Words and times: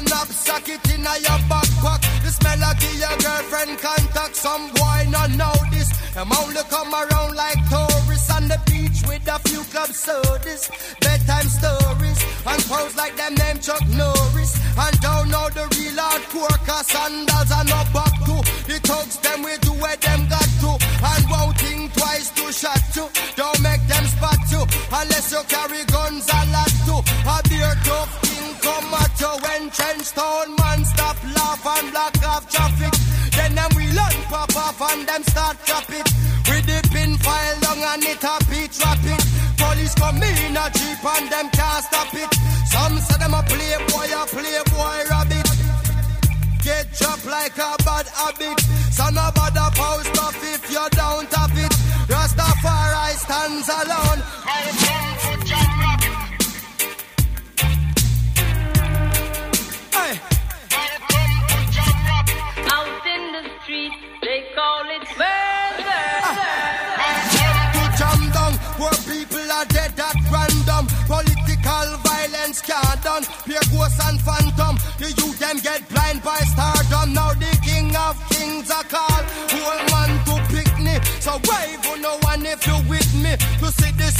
a 0.00 0.08
knapsack 0.08 0.68
it 0.68 0.84
in 0.94 1.06
a 1.06 1.14
your 1.20 1.40
backpack. 1.48 2.00
The 2.24 2.30
smell 2.30 2.62
of 2.64 2.80
your 2.96 3.16
girlfriend 3.20 3.78
contact. 3.78 4.36
Some 4.36 4.72
boy 4.72 5.06
not 5.10 5.30
know 5.36 5.54
this. 5.72 5.88
Them 6.14 6.32
only 6.32 6.62
come 6.68 6.92
around 6.92 7.36
like 7.36 7.60
tourists 7.68 8.30
on 8.30 8.48
the 8.48 8.58
beach 8.66 9.00
with 9.06 9.26
a 9.28 9.38
few 9.48 9.62
club 9.70 9.90
sodas, 9.90 10.70
bedtime 11.00 11.48
stories, 11.48 12.20
and 12.46 12.60
pose 12.66 12.96
like 12.96 13.16
them 13.16 13.34
name 13.34 13.58
Chuck 13.60 13.84
Norris. 13.94 14.52
And 14.76 14.96
don't 15.00 15.28
know 15.30 15.48
the 15.50 15.66
real 15.76 15.98
hardcore 15.98 16.58
cause 16.66 16.86
sandals 16.86 17.50
are 17.52 17.64
no 17.64 17.80
back 17.94 18.14
to. 18.26 18.36
The 18.66 18.80
thugs 18.82 19.16
them 19.18 19.42
we 19.42 19.56
do 19.58 19.72
where 19.82 19.96
them 19.96 20.26
got 20.28 20.50
to, 20.64 20.72
and 20.80 21.24
won't 21.30 21.56
think 21.58 21.92
twice 21.94 22.30
to 22.38 22.52
shot 22.52 22.82
you. 22.96 23.06
Don't 23.36 23.60
make 23.62 23.82
them 23.86 24.04
spot 24.06 24.40
you 24.50 24.62
unless 24.92 25.32
you 25.32 25.42
carry 25.48 25.84
guns 25.84 26.26
a 26.28 26.40
lot 26.54 26.72
too. 26.86 27.00
A 27.28 27.36
beer 27.48 27.74
tough 27.84 28.29
come 29.20 29.40
when 29.42 29.70
trench 29.70 30.12
town 30.16 30.48
man 30.56 30.80
stop 30.84 31.16
laugh 31.36 31.64
and 31.76 31.92
block 31.92 32.16
off 32.24 32.44
traffic. 32.48 32.92
Then 33.36 33.54
them 33.54 33.70
we 33.76 33.84
learn 33.92 34.16
pop 34.32 34.56
off 34.56 34.80
and 34.90 35.06
them 35.06 35.22
start 35.24 35.56
drop 35.66 35.88
it. 35.90 36.08
With 36.48 36.64
the 36.66 36.80
pin 36.92 37.12
file 37.18 37.58
long 37.64 37.82
and 37.92 38.04
it 38.04 38.24
a 38.24 38.34
beat 38.48 38.72
rapid. 38.80 39.20
Police 39.60 39.94
come 39.94 40.22
in 40.22 40.56
a 40.56 40.66
jeep 40.72 41.04
and 41.04 41.26
them 41.30 41.48
can't 41.52 41.84
stop 41.84 42.12
it. 42.14 42.32
Some 42.72 42.96
say 42.98 43.18
them 43.20 43.34
a 43.34 43.42
playboy, 43.44 44.08
a 44.08 44.22
playboy 44.24 44.98
rabbit. 45.12 45.48
Get 46.64 46.86
dropped 46.98 47.26
like 47.26 47.56
a 47.60 47.70
bad 47.84 48.06
habit. 48.08 48.58
So 48.96 49.04
no 49.12 49.28
bother 49.36 49.70
post 49.76 50.16
off 50.18 50.40
if 50.54 50.64
you 50.72 50.84
don't 50.96 51.32
have 51.34 51.58
it. 51.64 51.72
Rastafari 52.08 53.12
stands 53.20 53.68
alone. 53.68 54.39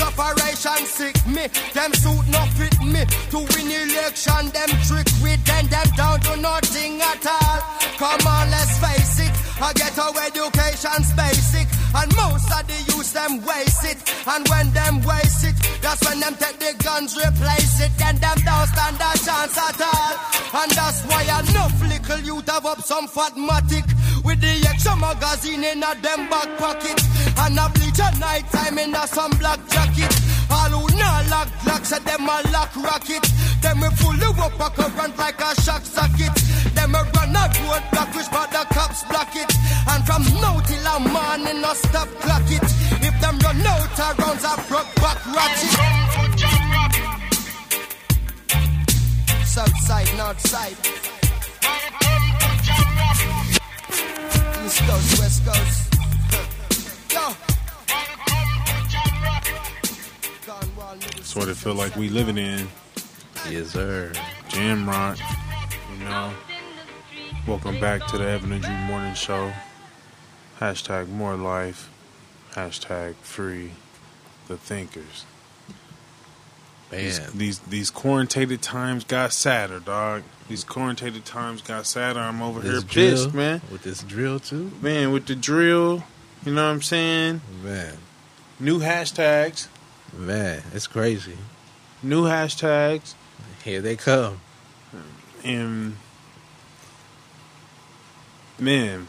Operation 0.03 0.87
sick 0.87 1.17
me. 1.27 1.47
Them 1.75 1.93
suit 1.95 2.27
no 2.29 2.43
fit 2.57 2.77
me. 2.83 3.05
To 3.31 3.39
win 3.39 3.71
election, 3.71 4.51
them 4.51 4.71
trick 4.87 5.09
with 5.23 5.43
them. 5.45 5.67
Them 5.69 5.89
down 5.97 6.21
to 6.21 6.37
nothing 6.37 7.01
at 7.01 7.25
all. 7.27 7.61
Come 7.99 8.27
on, 8.27 8.51
let's 8.51 8.77
face 8.79 9.21
it. 9.21 9.33
I 9.61 9.73
get 9.75 9.99
our 9.99 10.15
education's 10.27 11.13
basic. 11.13 11.69
And 11.95 12.11
most 12.15 12.51
of 12.51 12.65
the 12.67 12.79
youth 12.93 13.13
them 13.13 13.43
waste 13.45 13.85
it. 13.85 13.99
And 14.27 14.47
when 14.49 14.71
them 14.73 15.03
waste 15.03 15.45
it, 15.45 15.57
that's 15.83 16.03
when 16.07 16.21
them 16.21 16.35
take 16.37 16.59
the 16.59 16.73
guns, 16.83 17.17
replace 17.17 17.81
it. 17.81 17.91
Then 17.99 18.17
them 18.17 18.39
don't 18.45 18.69
stand 18.69 18.97
a 18.97 19.13
chance 19.19 19.57
at 19.59 19.81
all. 19.81 20.15
And 20.63 20.71
that's 20.73 21.03
why 21.07 21.23
enough 21.23 21.75
little 21.83 22.21
youth 22.21 22.49
have 22.49 22.67
up 22.67 22.81
some 22.83 23.09
fat 23.09 23.35
matic. 23.35 23.87
With 24.25 24.41
the 24.41 24.67
extra 24.69 24.97
magazine 24.97 25.65
in 25.65 25.83
a 25.83 25.95
them 26.01 26.29
back 26.29 26.49
pocket. 26.59 27.01
And 27.39 27.59
a 27.59 27.69
bleach 27.75 28.01
at 28.01 28.19
night 28.19 28.47
time 28.51 28.79
in 28.79 28.95
a 28.95 29.07
some 29.07 29.33
black 29.39 29.59
jacket. 29.71 30.13
All 30.51 30.71
who 30.71 30.99
not 30.99 31.27
lock 31.31 31.49
lock, 31.67 31.85
say 31.85 31.99
them 32.01 32.29
a 32.29 32.43
lock 32.51 32.75
rocket. 32.77 33.23
Them 33.63 33.81
we 33.81 33.89
fully 33.97 34.31
up 34.41 34.59
a 34.59 34.69
current 34.71 35.17
like 35.19 35.41
a 35.41 35.55
shock 35.63 35.83
socket. 35.83 36.35
Them 36.75 36.95
a 36.95 37.03
run 37.15 37.37
a 37.37 37.45
road 37.67 37.85
block 37.93 38.11
which 38.15 38.31
but 38.31 38.51
the 38.51 38.63
cops 38.75 39.05
block 39.05 39.35
it. 39.35 39.51
And 39.89 40.05
from 40.07 40.23
no 41.71 41.75
stop 41.75 42.09
clock 42.21 42.43
it. 42.47 42.63
If 43.03 43.21
them 43.21 43.39
run 43.39 43.67
out 43.67 44.01
of 44.01 44.19
rounds 44.19 44.45
a 44.45 44.57
broke 44.69 44.95
back 44.97 45.27
ratchet. 45.27 45.71
South 49.47 49.77
side, 49.87 50.11
north 50.17 50.41
side. 50.41 50.77
East 54.65 54.81
coast, 54.89 55.19
west 55.21 55.45
coast. 55.47 55.87
That's 61.17 61.37
what 61.37 61.49
it 61.49 61.57
feel 61.57 61.75
like 61.75 61.95
we 61.95 62.09
living 62.09 62.39
in. 62.39 62.67
Yes, 63.49 63.69
sir. 63.69 64.13
Jam 64.49 64.89
rock. 64.89 65.19
You 65.93 66.05
know. 66.05 66.33
Welcome 67.47 67.79
back 67.81 68.07
to 68.09 68.19
the 68.19 68.29
Evan 68.29 68.53
and 68.53 68.63
Drew 68.63 68.75
Morning 68.75 69.15
Show. 69.15 69.53
Hashtag 70.61 71.09
more 71.09 71.37
life. 71.37 71.91
Hashtag 72.53 73.15
free 73.17 73.73
the 74.49 74.57
thinkers. 74.57 75.25
These, 76.91 77.21
Man, 77.21 77.31
these 77.37 77.59
these 77.61 77.89
quarantained 77.91 78.61
times 78.63 79.05
got 79.05 79.33
sadder, 79.33 79.79
dog. 79.79 80.25
These 80.49 80.65
quarantined 80.65 81.25
times 81.25 81.63
got 81.63 81.87
sadder. 81.87 82.19
I'm 82.19 82.43
over 82.43 82.61
here 82.61 82.73
this 82.81 82.85
pissed, 82.85 83.33
man. 83.33 83.61
With 83.71 83.83
this 83.85 84.03
drill 84.03 84.41
too, 84.41 84.73
Man, 84.83 85.13
with 85.13 85.27
the 85.27 85.37
drill, 85.37 86.03
you 86.45 86.53
know 86.53 86.65
what 86.67 86.73
I'm 86.73 86.83
saying? 86.83 87.43
man, 87.63 87.95
New 88.59 88.81
hashtags, 88.81 89.69
man, 90.13 90.63
it's 90.75 90.89
crazy. 90.89 91.39
new 92.03 92.25
hashtags, 92.25 93.15
Here 93.63 93.81
they 93.81 93.95
come. 93.95 94.41
and 95.45 95.97
man, 98.59 99.07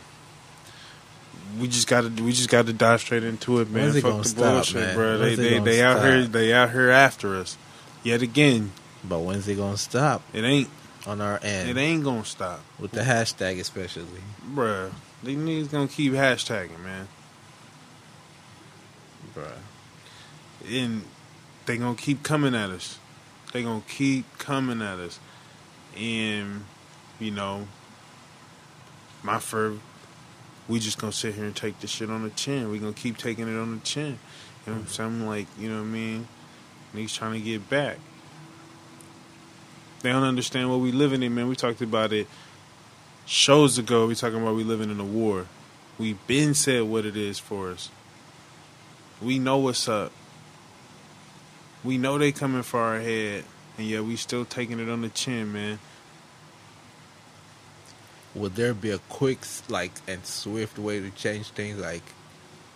we 1.59 1.67
just 1.67 1.87
got 1.87 2.01
to 2.15 2.23
we 2.23 2.31
just 2.31 2.49
got 2.49 2.65
to 2.67 2.73
dive 2.73 3.01
straight 3.01 3.23
into 3.23 3.59
it, 3.59 3.69
man. 3.69 3.91
Fuck 3.93 4.23
the 4.23 4.23
stop, 4.23 4.53
bullshit, 4.53 4.75
man? 4.75 4.95
bro. 4.95 5.17
They 5.17 5.23
When's 5.25 5.37
they 5.37 5.49
gonna 5.51 5.65
they 5.65 5.81
out 5.83 6.01
here 6.03 6.23
they 6.25 6.53
out 6.53 6.71
here 6.71 6.89
after 6.89 7.35
us 7.35 7.57
yet 8.03 8.21
again. 8.21 8.71
But 9.03 9.19
when's 9.19 9.47
it 9.47 9.55
gonna 9.55 9.77
stop 9.77 10.21
It 10.33 10.43
ain't 10.43 10.69
on 11.07 11.21
our 11.21 11.39
end? 11.41 11.69
it 11.69 11.77
ain't 11.77 12.03
gonna 12.03 12.23
stop, 12.25 12.61
with 12.79 12.91
the 12.91 13.01
hashtag 13.01 13.59
especially. 13.59 14.05
bruh. 14.53 14.91
These 15.23 15.37
niggas 15.37 15.71
gonna 15.71 15.87
keep 15.87 16.13
hashtagging, 16.13 16.79
man. 16.83 17.07
Bruh. 19.35 19.51
and 20.69 21.03
they 21.65 21.77
gonna 21.77 21.95
keep 21.95 22.21
coming 22.23 22.53
at 22.55 22.69
us. 22.69 22.97
They 23.53 23.63
gonna 23.63 23.83
keep 23.87 24.25
coming 24.37 24.81
at 24.81 24.99
us, 24.99 25.19
and 25.97 26.65
you 27.19 27.31
know, 27.31 27.67
my 29.23 29.39
fur, 29.39 29.75
we 30.67 30.79
just 30.79 30.99
gonna 30.99 31.13
sit 31.13 31.35
here 31.35 31.45
and 31.45 31.55
take 31.55 31.79
the 31.79 31.87
shit 31.87 32.09
on 32.09 32.23
the 32.23 32.29
chin. 32.31 32.71
We 32.71 32.79
gonna 32.79 32.93
keep 32.93 33.17
taking 33.17 33.47
it 33.47 33.59
on 33.59 33.75
the 33.75 33.81
chin. 33.81 34.05
You 34.05 34.11
know 34.11 34.15
mm-hmm. 34.15 34.71
what 34.73 34.81
I'm 34.81 34.87
saying? 34.87 35.27
Like, 35.27 35.47
you 35.59 35.69
know 35.69 35.77
what 35.77 35.81
I 35.81 35.85
mean? 35.85 36.27
Niggas 36.95 37.15
trying 37.15 37.33
to 37.33 37.39
get 37.39 37.69
back. 37.69 37.97
They 40.01 40.09
don't 40.09 40.23
understand 40.23 40.69
what 40.69 40.79
we 40.79 40.91
living 40.91 41.23
in, 41.23 41.35
man. 41.35 41.47
We 41.47 41.55
talked 41.55 41.81
about 41.81 42.11
it 42.11 42.27
shows 43.25 43.77
ago. 43.77 44.07
We 44.07 44.15
talking 44.15 44.41
about 44.41 44.55
we 44.55 44.63
living 44.63 44.89
in 44.89 44.99
a 44.99 45.05
war. 45.05 45.47
We 45.97 46.13
been 46.27 46.53
said 46.53 46.83
what 46.83 47.05
it 47.05 47.15
is 47.15 47.39
for 47.39 47.69
us. 47.69 47.89
We 49.21 49.39
know 49.39 49.57
what's 49.57 49.87
up. 49.87 50.11
We 51.83 51.97
know 51.97 52.17
they 52.17 52.31
coming 52.31 52.63
for 52.63 52.79
our 52.79 52.99
head, 52.99 53.43
and 53.77 53.87
yet 53.87 54.03
we 54.03 54.15
still 54.15 54.45
taking 54.45 54.79
it 54.79 54.89
on 54.89 55.01
the 55.01 55.09
chin, 55.09 55.51
man. 55.53 55.79
Would 58.35 58.55
there 58.55 58.73
be 58.73 58.91
a 58.91 58.99
quick, 59.09 59.39
like, 59.67 59.91
and 60.07 60.25
swift 60.25 60.79
way 60.79 60.99
to 60.99 61.09
change 61.11 61.49
things, 61.49 61.79
like 61.79 62.03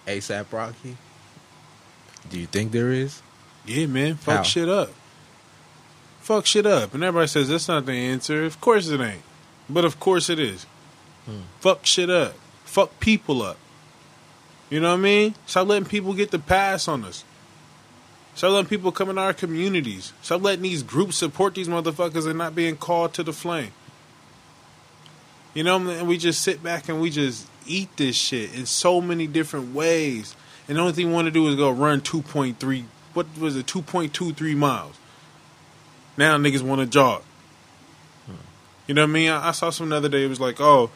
ASAP 0.05 0.51
Rocky? 0.51 0.97
Do 2.29 2.39
you 2.39 2.47
think 2.47 2.71
there 2.71 2.91
is? 2.91 3.21
Yeah, 3.65 3.85
man. 3.87 4.15
Fuck 4.15 4.37
How? 4.37 4.43
shit 4.43 4.69
up. 4.69 4.89
Fuck 6.19 6.45
shit 6.45 6.65
up. 6.65 6.93
And 6.93 7.03
everybody 7.03 7.27
says 7.27 7.49
that's 7.49 7.67
not 7.67 7.85
the 7.85 7.93
answer. 7.93 8.45
Of 8.45 8.59
course 8.59 8.87
it 8.87 8.99
ain't. 8.99 9.21
But 9.69 9.85
of 9.85 9.99
course 9.99 10.29
it 10.29 10.39
is. 10.39 10.65
Hmm. 11.25 11.41
Fuck 11.59 11.85
shit 11.85 12.09
up. 12.09 12.33
Fuck 12.63 12.99
people 12.99 13.41
up. 13.41 13.57
You 14.69 14.79
know 14.79 14.89
what 14.89 14.99
I 14.99 15.01
mean? 15.01 15.35
Stop 15.45 15.67
letting 15.67 15.87
people 15.87 16.13
get 16.13 16.31
the 16.31 16.39
pass 16.39 16.87
on 16.87 17.03
us. 17.03 17.23
Stop 18.33 18.51
letting 18.51 18.69
people 18.69 18.91
come 18.91 19.09
in 19.09 19.17
our 19.17 19.33
communities. 19.33 20.13
Stop 20.21 20.41
letting 20.43 20.63
these 20.63 20.83
groups 20.83 21.17
support 21.17 21.55
these 21.55 21.67
motherfuckers 21.67 22.27
and 22.27 22.37
not 22.37 22.55
being 22.55 22.75
called 22.75 23.13
to 23.13 23.23
the 23.23 23.31
flame. 23.31 23.71
You 25.55 25.63
know, 25.63 25.77
and 25.77 26.07
we 26.07 26.17
just 26.17 26.43
sit 26.43 26.61
back 26.61 26.89
and 26.89 27.01
we 27.01 27.09
just 27.09 27.47
eat 27.65 27.89
this 27.97 28.15
shit 28.15 28.53
in 28.53 28.67
so 28.67 29.01
many 29.01 29.25
different 29.25 29.73
ways. 29.73 30.35
And 30.67 30.77
the 30.77 30.81
only 30.81 30.93
thing 30.93 31.07
we 31.07 31.13
want 31.13 31.25
to 31.25 31.31
do 31.31 31.47
is 31.47 31.55
go 31.55 31.71
run 31.71 32.01
2.3, 32.01 32.83
what 33.13 33.25
was 33.39 33.55
it, 33.55 33.65
2.23 33.65 34.55
miles. 34.55 34.95
Now 36.17 36.37
niggas 36.37 36.61
want 36.61 36.81
to 36.81 36.87
jog. 36.87 37.23
You 38.87 38.93
know 38.93 39.01
what 39.01 39.09
I 39.09 39.13
mean? 39.13 39.29
I, 39.31 39.47
I 39.47 39.51
saw 39.51 39.69
some 39.69 39.89
the 39.89 39.95
other 39.95 40.09
day. 40.09 40.23
It 40.23 40.29
was 40.29 40.39
like, 40.39 40.61
oh, 40.61 40.91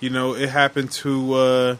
you 0.00 0.10
know, 0.10 0.34
it 0.34 0.48
happened 0.48 0.92
to, 0.92 1.34
uh, 1.34 1.76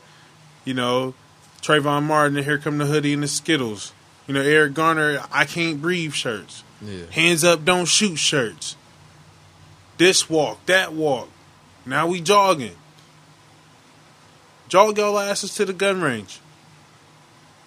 you 0.65 0.75
know, 0.75 1.15
Trayvon 1.61 2.03
Martin, 2.05 2.37
and 2.37 2.45
here 2.45 2.59
come 2.59 2.79
the 2.79 2.87
hoodie 2.87 3.13
and 3.13 3.23
the 3.23 3.29
Skittles. 3.29 3.93
You 4.27 4.35
know, 4.35 4.41
Eric 4.41 4.75
Garner, 4.75 5.23
I 5.31 5.45
can't 5.45 5.81
breathe 5.81 6.13
shirts. 6.13 6.65
Yeah. 6.81 7.05
Hands 7.11 7.45
up, 7.45 7.65
don't 7.65 7.87
shoot 7.87 8.17
shirts. 8.17 8.77
This 9.99 10.29
walk, 10.29 10.65
that 10.67 10.93
walk. 10.93 11.29
Now 11.85 12.07
we 12.07 12.21
jogging. 12.21 12.77
Jog 14.69 14.97
your 14.97 15.21
asses 15.21 15.55
to 15.57 15.65
the 15.65 15.73
gun 15.73 16.01
range. 16.01 16.41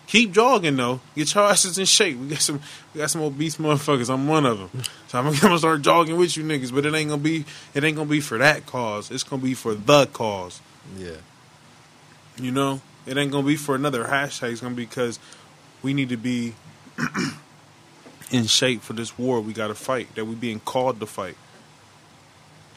Keep 0.08 0.34
jogging 0.34 0.76
though. 0.76 1.02
Get 1.16 1.34
your 1.34 1.46
asses 1.46 1.78
in 1.78 1.86
shape. 1.86 2.18
We 2.18 2.30
got 2.30 2.42
some, 2.42 2.62
we 2.94 3.00
got 3.00 3.10
some 3.10 3.22
obese 3.22 3.58
motherfuckers. 3.58 4.12
I'm 4.12 4.28
one 4.28 4.46
of 4.46 4.58
them. 4.60 4.84
So 5.08 5.20
I'm 5.20 5.34
gonna 5.36 5.58
start 5.58 5.82
jogging 5.82 6.18
with 6.18 6.38
you 6.38 6.44
niggas. 6.44 6.74
But 6.74 6.86
it 6.86 6.94
ain't 6.94 7.10
gonna 7.10 7.22
be, 7.22 7.46
it 7.74 7.84
ain't 7.84 7.98
gonna 7.98 8.10
be 8.10 8.22
for 8.22 8.38
that 8.38 8.66
cause. 8.66 9.12
It's 9.12 9.24
gonna 9.24 9.42
be 9.42 9.54
for 9.54 9.74
the 9.74 10.08
cause. 10.08 10.62
Yeah. 10.98 11.18
You 12.38 12.52
know, 12.52 12.82
it 13.06 13.18
ain't 13.18 13.32
gonna 13.32 13.48
be 13.48 13.56
for 13.56 13.76
another 13.76 14.06
hashtag. 14.06 14.52
It's 14.52 14.62
gonna 14.62 14.76
be 14.76 14.86
because 14.86 15.20
we 15.82 15.94
need 15.94 16.10
to 16.10 16.18
be 16.18 16.54
in 18.32 18.46
shape 18.46 18.82
for 18.82 18.94
this 18.94 19.18
war 19.18 19.42
we 19.42 19.54
got 19.54 19.68
to 19.68 19.76
fight. 19.76 20.14
That 20.16 20.26
we 20.26 20.36
being 20.36 20.60
called 20.60 21.00
to 21.00 21.06
fight. 21.06 21.38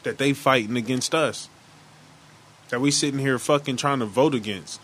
That 0.03 0.17
they 0.17 0.33
fighting 0.33 0.77
against 0.77 1.13
us. 1.13 1.49
That 2.69 2.81
we 2.81 2.91
sitting 2.91 3.19
here 3.19 3.39
fucking 3.39 3.77
trying 3.77 3.99
to 3.99 4.05
vote 4.05 4.35
against. 4.35 4.79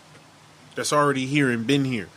That's 0.74 0.92
already 0.92 1.26
here 1.26 1.50
and 1.50 1.66
been 1.66 1.84
here. 1.84 2.08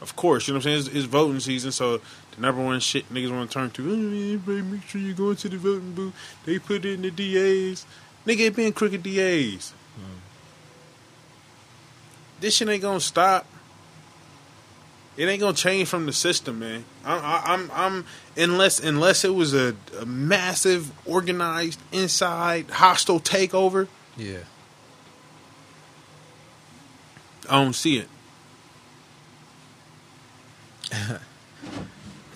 Of 0.00 0.16
course, 0.16 0.48
you 0.48 0.54
know 0.54 0.58
what 0.58 0.66
I'm 0.66 0.78
saying? 0.78 0.78
It's, 0.78 0.96
it's 0.96 1.04
voting 1.04 1.40
season, 1.40 1.72
so 1.72 1.98
the 1.98 2.40
number 2.40 2.62
one 2.62 2.80
shit 2.80 3.12
niggas 3.12 3.30
want 3.30 3.50
to 3.50 3.54
turn 3.54 3.70
to, 3.70 3.90
"Oh, 3.90 3.94
everybody 3.94 4.62
make 4.62 4.82
sure 4.88 5.00
you 5.00 5.12
go 5.12 5.30
into 5.30 5.48
the 5.48 5.58
voting 5.58 5.92
booth. 5.92 6.14
They 6.46 6.58
put 6.58 6.84
in 6.86 7.02
the 7.02 7.10
DAs. 7.10 7.84
Nigga, 8.26 8.46
it 8.46 8.56
been 8.56 8.72
crooked 8.72 9.02
DAs. 9.02 9.74
Mm. 9.98 10.20
This 12.40 12.56
shit 12.56 12.68
ain't 12.68 12.82
gonna 12.82 13.00
stop. 13.00 13.46
It 15.20 15.28
ain't 15.28 15.38
gonna 15.40 15.52
change 15.54 15.86
from 15.86 16.06
the 16.06 16.14
system, 16.14 16.60
man. 16.60 16.82
I'm, 17.04 17.18
I- 17.22 17.42
I'm, 17.52 17.70
I'm, 17.74 18.06
unless, 18.38 18.80
unless 18.80 19.22
it 19.22 19.34
was 19.34 19.52
a, 19.52 19.76
a 20.00 20.06
massive, 20.06 20.90
organized, 21.04 21.78
inside, 21.92 22.70
hostile 22.70 23.20
takeover. 23.20 23.86
Yeah. 24.16 24.38
I 27.50 27.62
don't 27.62 27.74
see 27.74 27.98
it. 27.98 28.08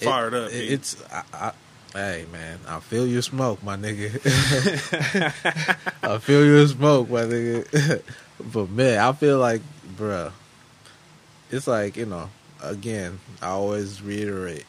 Fired 0.03 0.35
up. 0.35 0.53
It- 0.53 0.73
it's 0.73 1.03
I, 1.11 1.23
I, 1.33 1.53
hey 1.95 2.27
man, 2.31 2.59
I 2.69 2.81
feel 2.81 3.07
your 3.07 3.23
smoke, 3.23 3.63
my 3.63 3.77
nigga. 3.79 4.11
I 6.03 6.19
feel 6.19 6.45
your 6.45 6.69
smoke, 6.69 7.09
my 7.09 7.23
nigga. 7.23 8.03
but 8.53 8.69
man, 8.69 8.99
I 8.99 9.13
feel 9.15 9.39
like, 9.39 9.63
bruh, 9.97 10.33
it's 11.51 11.67
like 11.67 11.97
you 11.97 12.05
know. 12.05 12.29
Again, 12.71 13.21
I 13.43 13.49
always 13.49 14.03
reiterate. 14.03 14.65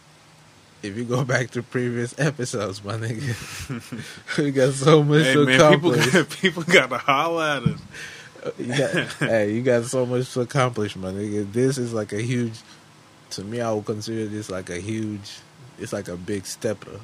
If 0.83 0.97
you 0.97 1.05
go 1.05 1.23
back 1.33 1.51
to 1.51 1.63
previous 1.63 2.17
episodes, 2.19 2.83
my 2.83 2.93
nigga, 2.93 4.37
we 4.37 4.51
got 4.51 4.73
so 4.73 5.03
much 5.03 5.23
hey 5.23 5.33
to 5.33 5.45
man, 5.45 5.59
people, 5.73 5.93
accomplish. 5.93 6.13
got, 6.13 6.29
people 6.41 6.63
got 6.63 6.89
to 6.89 6.97
holler 6.97 7.43
at 7.43 7.63
us. 7.63 7.81
Uh, 8.43 8.51
you 8.59 8.77
got, 8.77 9.13
hey, 9.19 9.53
you 9.53 9.61
got 9.63 9.85
so 9.85 10.05
much 10.05 10.33
to 10.33 10.41
accomplish, 10.41 10.95
my 10.95 11.11
nigga. 11.11 11.51
This 11.51 11.77
is 11.77 11.93
like 11.93 12.13
a 12.13 12.21
huge. 12.21 12.59
To 13.31 13.43
me, 13.43 13.59
I 13.61 13.71
would 13.71 13.85
consider 13.85 14.27
this 14.27 14.49
like 14.49 14.69
a 14.69 14.79
huge. 14.79 15.39
It's 15.79 15.91
like 15.91 16.07
a 16.07 16.15
big 16.15 16.45
stepper. 16.45 16.99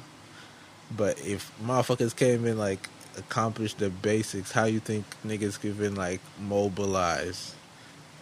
But 0.96 1.20
if 1.26 1.50
motherfuckers 1.64 2.14
came 2.14 2.46
in 2.46 2.58
like 2.58 2.88
accomplished 3.18 3.78
the 3.78 3.90
basics, 3.90 4.52
how 4.52 4.64
you 4.64 4.80
think 4.80 5.04
niggas 5.26 5.60
could 5.60 5.78
been 5.78 5.94
like 5.94 6.20
mobilize 6.40 7.54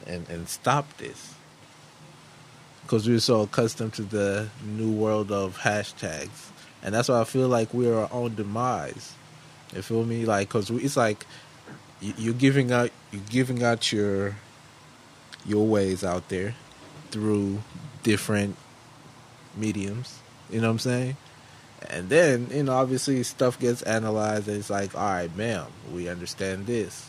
and 0.06 0.28
and 0.28 0.49
stop 0.49 0.96
this? 0.96 1.34
Because 2.90 3.08
we're 3.08 3.20
so 3.20 3.42
accustomed 3.42 3.92
to 3.94 4.02
the 4.02 4.48
new 4.64 4.90
world 4.90 5.31
of 5.31 5.56
hashtags, 5.58 6.50
and 6.82 6.92
that's 6.92 7.08
why 7.08 7.20
I 7.20 7.25
feel 7.25 7.46
like 7.46 7.72
we're 7.72 7.96
our 7.96 8.08
own 8.10 8.34
demise. 8.34 9.14
You 9.72 9.82
feel 9.82 10.04
me? 10.04 10.25
Like, 10.25 10.48
cause 10.48 10.70
it's 10.70 10.96
like 10.96 11.25
you- 12.00 12.14
you're 12.19 12.34
giving 12.34 12.72
out 12.72 12.90
you're 13.12 13.22
giving 13.31 13.62
out 13.62 13.92
your 13.92 14.34
your 15.46 15.69
ways 15.69 16.02
out 16.02 16.31
there 16.31 16.56
through 17.12 17.62
different 18.02 18.56
mediums. 19.56 20.19
You 20.50 20.60
know 20.60 20.66
what 20.66 20.72
I'm 20.72 20.78
saying? 20.81 21.16
And 21.88 22.08
then, 22.08 22.48
you 22.50 22.64
know, 22.64 22.72
obviously 22.72 23.22
stuff 23.22 23.56
gets 23.56 23.82
analyzed 23.82 24.48
and 24.48 24.56
it's 24.56 24.69
like, 24.69 24.96
all 24.96 25.00
right, 25.12 25.36
ma'am, 25.36 25.66
we 25.94 26.08
understand 26.08 26.66
this. 26.66 27.08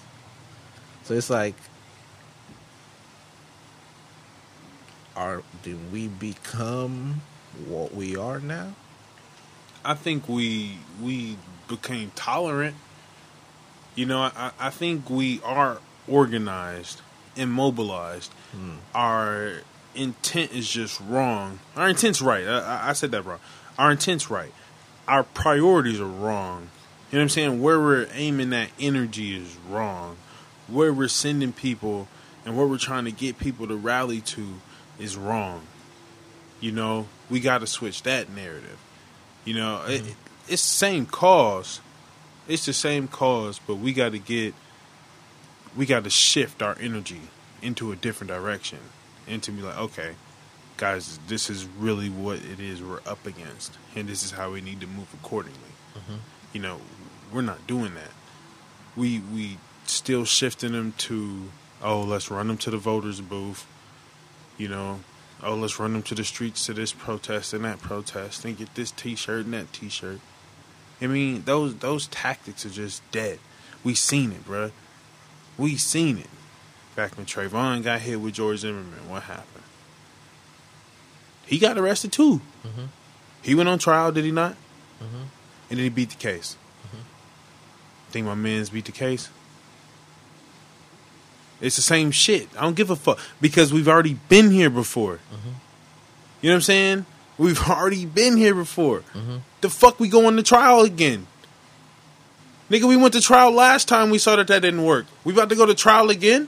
So 1.06 1.16
it's 1.16 1.31
like 1.31 1.56
are 5.16 5.44
did 5.63 5.92
we 5.92 6.08
become 6.08 7.22
what 7.68 7.94
we 7.94 8.16
are 8.16 8.40
now? 8.40 8.74
I 9.84 9.94
think 9.94 10.28
we 10.30 10.78
we 11.02 11.38
became 11.68 12.12
tolerant. 12.16 12.75
You 13.96 14.06
know, 14.06 14.19
I, 14.22 14.52
I 14.60 14.69
think 14.69 15.10
we 15.10 15.42
are 15.44 15.80
organized 16.08 17.02
and 17.36 17.52
mobilized. 17.52 18.31
Hmm. 18.54 18.75
Our 18.96 19.62
intent 19.96 20.54
is 20.54 20.69
just 20.69 21.00
wrong. 21.02 21.60
Our 21.75 21.90
intent's 21.90 22.22
right. 22.22 22.46
I, 22.48 22.60
I- 22.60 22.90
I 22.90 22.94
said 22.94 23.12
that 23.12 23.25
wrong. 23.25 23.40
Our 23.78 23.92
intent's 23.92 24.30
right. 24.30 24.54
Our 25.08 25.24
priorities 25.24 26.00
are 26.00 26.06
wrong. 26.06 26.69
You 27.12 27.18
know 27.18 27.19
what 27.19 27.24
I'm 27.24 27.30
saying? 27.30 27.62
Where 27.62 27.80
we're 27.80 28.08
aiming 28.13 28.52
that 28.52 28.69
energy 28.80 29.36
is 29.36 29.58
wrong. 29.69 30.16
Where 30.68 30.94
we're 30.94 31.10
sending 31.10 31.52
people 31.52 32.08
and 32.46 32.56
where 32.56 32.66
we're 32.66 32.78
trying 32.78 33.04
to 33.06 33.12
get 33.12 33.38
people 33.40 33.68
to 33.68 33.75
rally 33.75 34.22
to 34.22 34.54
is 35.01 35.18
wrong. 35.18 35.62
You 36.59 36.71
know, 36.71 37.07
we 37.30 37.39
got 37.39 37.59
to 37.59 37.68
switch 37.68 38.03
that 38.03 38.30
narrative. 38.30 38.77
You 39.44 39.56
know, 39.56 39.83
it, 39.88 40.01
mm-hmm. 40.01 40.12
it's 40.48 40.62
the 40.62 40.77
same 40.77 41.06
cause. 41.06 41.81
It's 42.48 42.65
the 42.65 42.74
same 42.74 43.07
cause, 43.07 43.59
but 43.59 43.75
we 43.75 43.94
got 43.94 44.12
to 44.12 44.19
get, 44.19 44.53
we 45.75 45.86
got 45.86 46.03
to 46.03 46.09
shift 46.09 46.62
our 46.62 46.77
energy 46.80 47.21
into 47.62 47.92
a 47.92 47.95
different 47.95 48.30
direction, 48.30 48.80
and 49.27 49.42
to 49.44 49.51
be 49.51 49.62
like, 49.62 49.77
okay, 49.77 50.15
guys, 50.77 51.19
this 51.27 51.50
is 51.50 51.65
really 51.65 52.09
what 52.09 52.38
it 52.38 52.59
is 52.59 52.81
we're 52.81 53.00
up 53.06 53.25
against, 53.25 53.77
and 53.95 54.07
this 54.07 54.24
is 54.24 54.31
how 54.31 54.51
we 54.51 54.62
need 54.62 54.81
to 54.81 54.88
move 54.88 55.07
accordingly. 55.13 55.59
Mm-hmm. 55.95 56.15
You 56.53 56.62
know, 56.62 56.81
we're 57.31 57.42
not 57.42 57.65
doing 57.68 57.94
that. 57.94 58.12
We 58.96 59.20
we 59.20 59.58
still 59.86 60.25
shifting 60.25 60.74
them 60.74 60.93
to, 60.98 61.50
oh, 61.81 62.01
let's 62.01 62.29
run 62.31 62.48
them 62.48 62.58
to 62.58 62.72
the 62.72 62.77
voters 62.77 63.22
booth. 63.22 63.65
You 64.62 64.68
know, 64.68 65.00
oh, 65.41 65.56
let's 65.56 65.80
run 65.80 65.94
them 65.94 66.03
to 66.03 66.13
the 66.13 66.24
streets 66.24 66.68
to 66.68 66.74
this 66.74 66.94
protest 66.94 67.51
and 67.51 67.65
that 67.65 67.82
protest 67.82 68.46
and 68.46 68.56
get 68.56 68.75
this 68.75 68.91
T-shirt 68.91 69.46
and 69.46 69.56
that 69.56 69.74
T-shirt. 69.74 70.20
I 71.01 71.08
mean, 71.08 71.41
those 71.46 71.77
those 71.77 72.06
tactics 72.06 72.63
are 72.63 72.70
just 72.70 73.01
dead. 73.12 73.39
We 73.84 73.96
seen 73.96 74.32
it, 74.32 74.46
bruh. 74.46 74.72
We 75.58 75.77
seen 75.77 76.20
it. 76.20 76.30
Back 76.96 77.18
when 77.18 77.25
Trayvon 77.25 77.82
got 77.82 78.01
hit 78.01 78.22
with 78.22 78.36
George 78.36 78.60
Zimmerman, 78.60 79.10
what 79.10 79.24
happened? 79.24 79.63
He 81.48 81.58
got 81.58 81.80
arrested 81.80 82.12
too. 82.12 82.41
Mm-hmm. 82.63 82.86
He 83.41 83.56
went 83.56 83.68
on 83.68 83.80
trial, 83.80 84.12
did 84.12 84.25
he 84.25 84.32
not? 84.32 84.51
Mm-hmm. 85.01 85.24
And 85.72 85.80
then 85.80 85.80
he 85.80 85.89
beat 85.89 86.12
the 86.12 86.18
case. 86.18 86.56
Mm-hmm. 86.86 87.01
Think 88.12 88.27
my 88.27 88.36
man's 88.36 88.70
beat 88.70 88.86
the 88.86 88.91
case? 88.91 89.30
It's 91.62 91.75
the 91.75 91.82
same 91.82 92.12
shit. 92.12 92.50
I 92.58 92.62
don't 92.62 92.75
give 92.75 92.89
a 92.89 92.96
fuck 92.96 93.20
because 93.39 93.72
we've 93.72 93.88
already 93.88 94.15
been 94.30 94.50
here 94.51 94.70
before. 94.70 95.20
You 96.41 96.50
know 96.50 96.53
what 96.53 96.56
I'm 96.56 96.62
saying? 96.62 97.06
We've 97.38 97.62
already 97.70 98.06
been 98.06 98.36
here 98.36 98.56
before. 98.56 99.03
The 99.62 99.70
fuck 99.70 100.00
we 100.00 100.10
going 100.10 100.38
to 100.38 100.44
trial 100.44 100.82
again? 100.82 101.27
Nigga, 102.70 102.88
we 102.88 102.96
went 102.98 103.13
to 103.13 103.22
trial 103.22 103.51
last 103.51 103.88
time. 103.88 104.10
We 104.10 104.18
saw 104.18 104.38
that 104.38 104.48
that 104.48 104.62
didn't 104.62 104.84
work. 104.84 105.06
We 105.24 105.34
about 105.34 105.50
to 105.50 105.56
go 105.56 105.65
to 105.65 105.75
trial 105.75 106.10
again? 106.10 106.48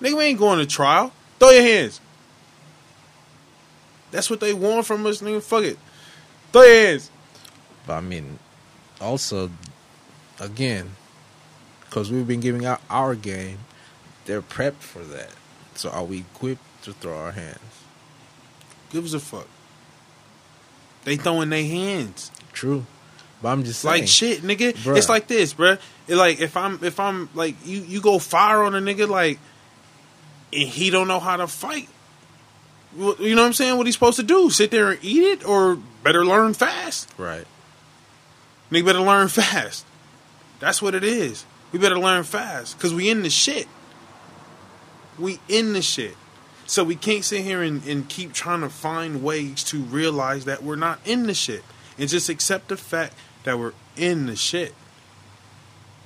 Nigga, 0.00 0.16
we 0.16 0.24
ain't 0.24 0.38
going 0.38 0.58
to 0.58 0.66
trial. 0.66 1.12
Throw 1.38 1.50
your 1.50 1.62
hands. 1.62 2.00
That's 4.10 4.30
what 4.30 4.38
they 4.40 4.52
want 4.52 4.86
from 4.86 5.04
us, 5.06 5.20
nigga. 5.22 5.42
Fuck 5.42 5.64
it. 5.64 5.78
Throw 6.52 6.62
your 6.62 6.86
hands. 6.86 7.10
But 7.86 7.94
I 7.94 8.00
mean, 8.00 8.38
also, 9.00 9.50
again, 10.38 10.90
because 11.80 12.12
we've 12.12 12.26
been 12.26 12.40
giving 12.40 12.64
out 12.64 12.80
our 12.88 13.14
game, 13.14 13.58
they're 14.24 14.42
prepped 14.42 14.80
for 14.80 15.00
that. 15.00 15.30
So 15.74 15.90
are 15.90 16.04
we 16.04 16.20
equipped 16.20 16.84
to 16.84 16.92
throw 16.92 17.16
our 17.16 17.32
hands? 17.32 17.58
Gives 18.90 19.14
a 19.14 19.20
fuck. 19.20 19.48
They 21.04 21.16
throwing 21.16 21.50
their 21.50 21.64
hands. 21.64 22.30
True. 22.52 22.86
But 23.42 23.48
I'm 23.50 23.64
just 23.64 23.80
saying. 23.80 24.00
Like 24.02 24.08
shit, 24.08 24.42
nigga. 24.42 24.72
Bruh. 24.72 24.96
It's 24.96 25.08
like 25.08 25.26
this, 25.26 25.52
bruh. 25.52 25.78
It 26.08 26.16
like 26.16 26.40
if 26.40 26.56
I'm 26.56 26.82
if 26.82 26.98
I'm 26.98 27.28
like 27.34 27.56
you 27.66 27.80
you 27.80 28.00
go 28.00 28.18
fire 28.18 28.62
on 28.62 28.74
a 28.74 28.80
nigga 28.80 29.08
like 29.08 29.38
and 30.52 30.68
he 30.68 30.90
don't 30.90 31.08
know 31.08 31.20
how 31.20 31.36
to 31.36 31.46
fight. 31.46 31.88
You 32.96 33.34
know 33.34 33.42
what 33.42 33.48
I'm 33.48 33.52
saying? 33.52 33.76
What 33.76 33.86
he's 33.86 33.96
supposed 33.96 34.18
to 34.18 34.22
do? 34.22 34.50
Sit 34.50 34.70
there 34.70 34.92
and 34.92 35.04
eat 35.04 35.22
it, 35.22 35.46
or 35.46 35.76
better 36.04 36.24
learn 36.24 36.54
fast? 36.54 37.12
Right. 37.18 37.44
Nigga 38.70 38.86
better 38.86 39.00
learn 39.00 39.28
fast. 39.28 39.84
That's 40.60 40.80
what 40.80 40.94
it 40.94 41.02
is. 41.02 41.44
We 41.72 41.80
better 41.80 41.98
learn 41.98 42.22
fast 42.22 42.78
because 42.78 42.94
we 42.94 43.10
in 43.10 43.22
the 43.22 43.30
shit. 43.30 43.66
We 45.18 45.40
in 45.48 45.72
the 45.72 45.82
shit. 45.82 46.16
So 46.66 46.82
we 46.82 46.96
can't 46.96 47.24
sit 47.24 47.42
here 47.42 47.62
and, 47.62 47.84
and 47.86 48.08
keep 48.08 48.32
trying 48.32 48.62
to 48.62 48.70
find 48.70 49.22
ways 49.22 49.62
to 49.64 49.78
realize 49.78 50.46
that 50.46 50.62
we're 50.62 50.76
not 50.76 50.98
in 51.04 51.26
the 51.26 51.34
shit. 51.34 51.62
and 51.98 52.08
just 52.08 52.28
accept 52.28 52.68
the 52.68 52.76
fact 52.76 53.14
that 53.44 53.58
we're 53.58 53.74
in 53.96 54.26
the 54.26 54.36
shit. 54.36 54.74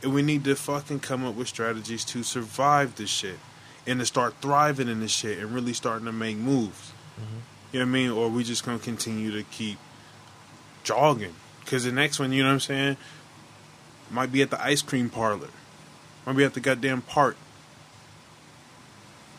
And 0.02 0.12
we 0.12 0.22
need 0.22 0.44
to 0.44 0.54
fucking 0.54 1.00
come 1.00 1.24
up 1.24 1.34
with 1.34 1.48
strategies 1.48 2.04
to 2.06 2.22
survive 2.22 2.96
this 2.96 3.10
shit 3.10 3.38
and 3.86 4.00
to 4.00 4.06
start 4.06 4.34
thriving 4.40 4.88
in 4.88 5.00
this 5.00 5.10
shit 5.10 5.38
and 5.38 5.54
really 5.54 5.72
starting 5.72 6.06
to 6.06 6.12
make 6.12 6.36
moves. 6.36 6.92
Mm-hmm. 7.18 7.38
You 7.72 7.80
know 7.80 7.86
what 7.86 7.90
I 7.90 7.92
mean? 7.92 8.10
Or 8.10 8.28
we 8.28 8.44
just 8.44 8.64
gonna 8.64 8.78
continue 8.78 9.32
to 9.32 9.42
keep 9.44 9.78
jogging. 10.84 11.34
Cause 11.66 11.84
the 11.84 11.92
next 11.92 12.18
one, 12.18 12.32
you 12.32 12.42
know 12.42 12.48
what 12.48 12.54
I'm 12.54 12.60
saying, 12.60 12.96
might 14.10 14.32
be 14.32 14.42
at 14.42 14.50
the 14.50 14.62
ice 14.62 14.82
cream 14.82 15.10
parlor. 15.10 15.48
Might 16.26 16.36
be 16.36 16.44
at 16.44 16.54
the 16.54 16.60
goddamn 16.60 17.02
park. 17.02 17.36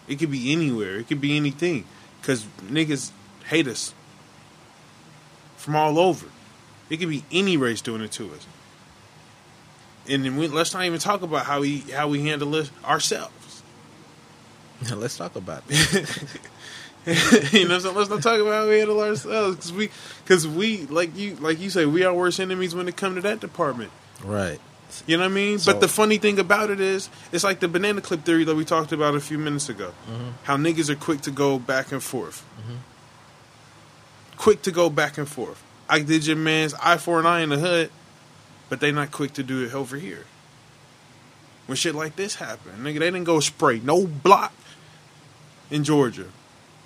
It 0.10 0.18
could 0.20 0.32
be 0.32 0.52
anywhere. 0.52 0.98
It 0.98 1.08
could 1.08 1.22
be 1.22 1.38
anything. 1.38 1.86
Cause 2.24 2.46
niggas 2.64 3.12
hate 3.46 3.68
us 3.68 3.94
from 5.56 5.76
all 5.76 5.98
over. 5.98 6.26
It 6.90 6.98
could 6.98 7.10
be 7.10 7.24
any 7.32 7.56
race 7.56 7.82
doing 7.82 8.02
it 8.02 8.12
to 8.14 8.34
us. 8.34 8.46
And 10.08 10.26
then 10.26 10.38
we, 10.38 10.48
let's 10.48 10.74
not 10.74 10.84
even 10.84 11.00
talk 11.00 11.22
about 11.22 11.46
how 11.46 11.62
we 11.62 11.80
how 11.94 12.08
we 12.08 12.24
handle 12.24 12.56
it 12.56 12.72
ourselves. 12.84 13.62
Let's 14.94 15.18
talk 15.18 15.36
about 15.36 15.64
it. 15.70 17.54
you 17.54 17.68
know, 17.68 17.80
so 17.80 17.92
let's 17.92 18.10
not 18.10 18.24
talk 18.24 18.40
about 18.40 18.54
how 18.64 18.68
we 18.68 18.80
handle 18.80 19.00
ourselves 19.02 19.56
because 19.56 19.74
we 19.74 19.90
because 20.24 20.48
we 20.48 20.86
like 20.88 21.16
you 21.16 21.36
like 21.36 21.60
you 21.60 21.70
say 21.70 21.86
we 21.86 22.04
are 22.04 22.14
worse 22.14 22.40
enemies 22.40 22.74
when 22.74 22.88
it 22.88 22.98
come 22.98 23.16
to 23.16 23.22
that 23.22 23.40
department. 23.40 23.92
right. 24.24 24.60
You 25.06 25.18
know 25.18 25.24
what 25.24 25.32
I 25.32 25.36
mean? 25.36 25.60
So- 25.60 25.72
but 25.74 25.82
the 25.82 25.88
funny 25.88 26.18
thing 26.18 26.40
about 26.40 26.70
it 26.70 26.80
is, 26.80 27.10
it's 27.32 27.44
like 27.44 27.60
the 27.60 27.68
banana 27.68 28.02
clip 28.02 28.24
theory 28.26 28.44
that 28.44 28.56
we 28.56 28.66
talked 28.66 28.92
about 28.92 29.16
a 29.16 29.20
few 29.20 29.38
minutes 29.38 29.70
ago. 29.70 29.94
Mm-hmm. 30.10 30.30
How 30.44 30.58
niggas 30.58 30.90
are 30.90 30.96
quick 30.96 31.22
to 31.22 31.32
go 31.32 31.60
back 31.60 31.92
and 31.92 32.02
forth. 32.02 32.44
Mm-hmm. 32.60 32.76
Quick 34.38 34.62
to 34.64 34.72
go 34.72 34.90
back 34.90 35.18
and 35.18 35.28
forth. 35.28 35.62
I 35.90 36.00
did 36.02 36.26
your 36.26 36.36
man's 36.38 36.74
eye 36.76 36.98
for 36.98 37.20
an 37.20 37.26
eye 37.26 37.42
in 37.42 37.50
the 37.50 37.58
hood, 37.58 37.92
but 38.70 38.80
they 38.80 38.92
not 38.92 39.12
quick 39.12 39.34
to 39.34 39.44
do 39.44 39.64
it 39.66 39.74
over 39.74 39.98
here. 39.98 40.26
When 41.66 41.76
shit 41.76 41.94
like 41.94 42.16
this 42.16 42.36
happened, 42.36 42.80
nigga, 42.84 43.00
they 43.00 43.12
didn't 43.12 43.26
go 43.26 43.40
spray 43.40 43.80
no 43.80 44.08
block 44.08 44.54
in 45.70 45.84
Georgia 45.84 46.26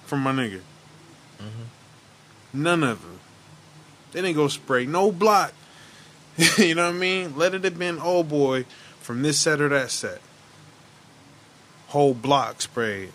from 0.06 0.22
my 0.22 0.32
nigga. 0.34 0.62
Mm-hmm. 1.40 2.62
None 2.64 2.84
of 2.84 3.02
them. 3.02 3.20
They 4.12 4.22
didn't 4.22 4.36
go 4.36 4.48
spray 4.48 4.86
no 4.86 5.12
block. 5.12 5.54
you 6.58 6.76
know 6.76 6.88
what 6.88 6.96
I 6.96 6.98
mean? 6.98 7.38
Let 7.38 7.54
it 7.54 7.64
have 7.64 7.78
been 7.78 8.00
old 8.00 8.30
boy 8.30 8.66
from 9.00 9.22
this 9.22 9.38
set 9.40 9.62
or 9.62 9.70
that 9.70 9.92
set. 9.92 10.22
Whole 11.88 12.14
block 12.14 12.62
sprayed. 12.62 13.12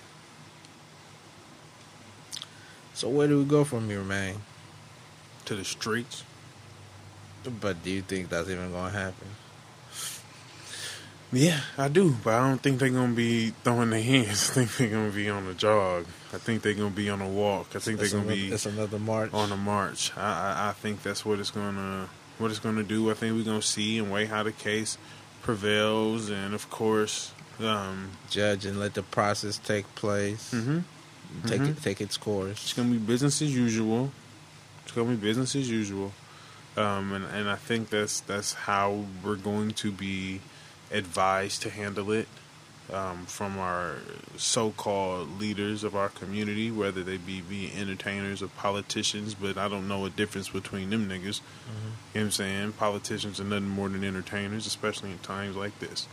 So 2.95 3.09
where 3.09 3.29
do 3.29 3.39
we 3.39 3.45
go 3.45 3.65
from 3.65 3.89
here, 3.89 4.03
man? 4.03 4.37
to 5.49 5.57
the 5.57 5.65
streets. 5.65 6.25
But 7.61 7.83
do 7.83 7.91
you 7.91 8.03
think 8.03 8.29
that's 8.29 8.51
even 8.51 8.71
gonna 8.71 8.91
happen? 8.91 9.29
Yeah, 11.33 11.61
I 11.79 11.89
do, 11.89 12.17
but 12.23 12.35
I 12.35 12.47
don't 12.47 12.63
think 12.63 12.79
they're 12.79 12.91
gonna 12.91 13.15
be 13.15 13.51
throwing 13.65 13.89
their 13.91 14.03
hands. 14.03 14.51
I 14.57 14.65
think 14.67 14.77
they're 14.77 14.89
gonna 14.91 15.11
be 15.11 15.31
on 15.31 15.47
a 15.47 15.55
jog. 15.55 16.05
I 16.35 16.39
think 16.39 16.61
they're 16.61 16.75
gonna 16.75 16.91
be 16.91 17.09
on 17.09 17.23
a 17.23 17.29
walk. 17.29 17.69
I 17.75 17.79
think 17.79 17.99
It's 18.01 18.13
they're 18.13 18.21
gonna 18.21 18.33
another, 18.33 18.49
be 18.49 18.53
it's 18.53 18.67
another 18.67 18.99
march. 18.99 19.33
on 19.33 19.51
a 19.51 19.57
march. 19.57 20.13
I, 20.19 20.21
I 20.67 20.69
I 20.69 20.73
think 20.73 21.03
that's 21.03 21.25
what 21.25 21.39
it's 21.39 21.51
gonna 21.51 22.09
what 22.39 22.51
it's 22.51 22.61
gonna 22.61 22.83
do. 22.83 23.11
I 23.11 23.15
think 23.15 23.37
we're 23.37 23.45
gonna 23.45 23.63
see 23.63 23.99
and 23.99 24.11
wait 24.11 24.29
how 24.29 24.43
the 24.43 24.53
case 24.53 24.97
prevails, 25.43 26.29
and 26.31 26.55
of 26.55 26.69
course, 26.71 27.33
um, 27.61 28.11
Judge 28.31 28.65
and 28.67 28.79
let 28.79 28.95
the 28.95 29.03
process 29.03 29.59
take 29.59 29.93
place. 29.95 30.53
mhm. 30.53 30.85
Take 31.47 31.61
Mhm. 31.63 31.69
it, 31.69 31.83
take 31.83 32.01
its 32.01 32.17
course. 32.17 32.63
it's 32.65 32.73
gonna 32.73 32.91
be 32.91 32.97
business 32.99 33.43
as 33.43 33.55
usual. 33.55 34.13
It's 34.85 34.93
gonna 34.93 35.11
be 35.11 35.17
business 35.17 35.55
as 35.57 35.69
usual, 35.69 36.13
um, 36.77 37.13
and 37.13 37.25
and 37.27 37.49
I 37.51 37.57
think 37.57 37.91
that's 37.91 38.21
that's 38.21 38.55
how 38.55 39.05
we're 39.23 39.37
going 39.37 39.73
to 39.73 39.91
be 39.93 40.41
advised 40.91 41.61
to 41.63 41.71
handle 41.71 42.11
it 42.13 42.29
um, 42.93 43.27
from 43.27 43.59
our 43.59 43.97
so-called 44.37 45.39
leaders 45.39 45.85
of 45.85 45.95
our 45.95 46.09
community, 46.09 46.71
whether 46.71 47.03
they 47.03 47.17
be 47.17 47.41
be 47.41 47.71
entertainers 47.77 48.43
or 48.43 48.49
politicians. 48.49 49.35
But 49.35 49.59
I 49.59 49.69
don't 49.69 49.89
know 49.89 50.05
a 50.07 50.11
difference 50.11 50.49
between 50.49 50.91
them 50.91 51.09
niggas. 51.09 51.41
You 52.15 52.21
know 52.21 52.21
what 52.21 52.21
I'm 52.21 52.31
saying? 52.31 52.73
Politicians 52.73 53.41
are 53.41 53.45
nothing 53.45 53.69
more 53.69 53.89
than 53.89 54.05
entertainers, 54.05 54.67
especially 54.67 55.11
in 55.11 55.19
times 55.19 55.57
like 55.57 55.79
this. 55.79 56.07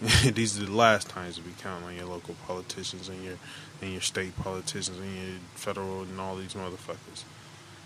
These 0.22 0.60
are 0.60 0.66
the 0.66 0.72
last 0.72 1.08
times 1.08 1.36
to 1.36 1.42
be 1.42 1.52
counting 1.58 1.88
on 1.88 1.96
your 1.96 2.06
local 2.06 2.36
politicians 2.46 3.08
and 3.08 3.22
your 3.24 3.34
and 3.82 3.92
your 3.92 4.00
state 4.00 4.36
politicians 4.38 4.98
and 4.98 5.14
your 5.14 5.38
federal 5.54 6.02
and 6.02 6.20
all 6.20 6.36
these 6.36 6.54
motherfuckers, 6.54 7.24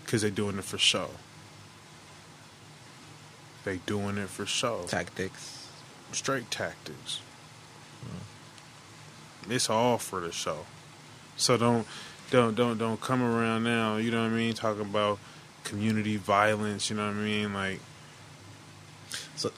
because 0.03 0.21
they're 0.21 0.31
doing 0.31 0.57
it 0.57 0.63
for 0.63 0.77
show. 0.77 1.09
They 3.63 3.77
doing 3.77 4.17
it 4.17 4.29
for 4.29 4.45
show. 4.45 4.83
Tactics. 4.87 5.67
Straight 6.11 6.51
tactics. 6.51 7.21
Mm. 8.03 9.51
It's 9.51 9.69
all 9.69 9.97
for 9.97 10.19
the 10.21 10.31
show. 10.31 10.65
So 11.37 11.57
don't 11.57 11.87
don't 12.31 12.55
don't 12.55 12.77
don't 12.77 13.01
come 13.01 13.21
around 13.21 13.63
now. 13.63 13.97
You 13.97 14.11
know 14.11 14.21
what 14.23 14.31
I 14.31 14.35
mean? 14.35 14.53
Talking 14.53 14.83
about 14.83 15.19
community 15.63 16.17
violence. 16.17 16.89
You 16.89 16.97
know 16.97 17.07
what 17.07 17.15
I 17.15 17.19
mean? 17.19 17.53
Like 17.53 17.79
So 19.35 19.51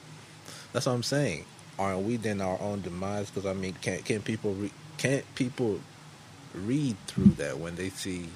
That's 0.72 0.86
what 0.86 0.92
I'm 0.92 1.02
saying. 1.02 1.44
Aren't 1.78 2.06
we 2.06 2.16
then 2.16 2.40
our 2.40 2.60
own 2.60 2.80
demise? 2.82 3.30
Because 3.30 3.46
I 3.46 3.52
mean, 3.52 3.74
can't 3.80 4.04
can 4.04 4.22
people 4.22 4.54
re- 4.54 4.72
can't 4.98 5.24
people 5.34 5.80
read 6.54 6.96
through 7.06 7.32
that 7.36 7.58
when 7.58 7.76
they 7.76 7.90
see 7.90 8.28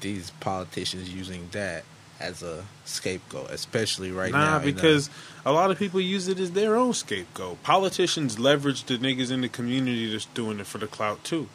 these 0.00 0.30
politicians 0.40 1.12
using 1.12 1.48
that 1.52 1.84
as 2.20 2.42
a 2.42 2.64
scapegoat, 2.84 3.50
especially 3.50 4.12
right 4.12 4.32
nah, 4.32 4.58
now? 4.58 4.64
because 4.64 5.10
a 5.44 5.52
lot 5.52 5.70
of 5.70 5.78
people 5.78 6.00
use 6.00 6.28
it 6.28 6.38
as 6.38 6.52
their 6.52 6.76
own 6.76 6.92
scapegoat. 6.92 7.62
Politicians 7.62 8.38
leverage 8.38 8.84
the 8.84 8.96
niggas 8.98 9.30
in 9.32 9.40
the 9.40 9.48
community 9.48 10.10
that's 10.10 10.26
doing 10.26 10.60
it 10.60 10.66
for 10.66 10.78
the 10.78 10.86
clout 10.86 11.22
too. 11.24 11.48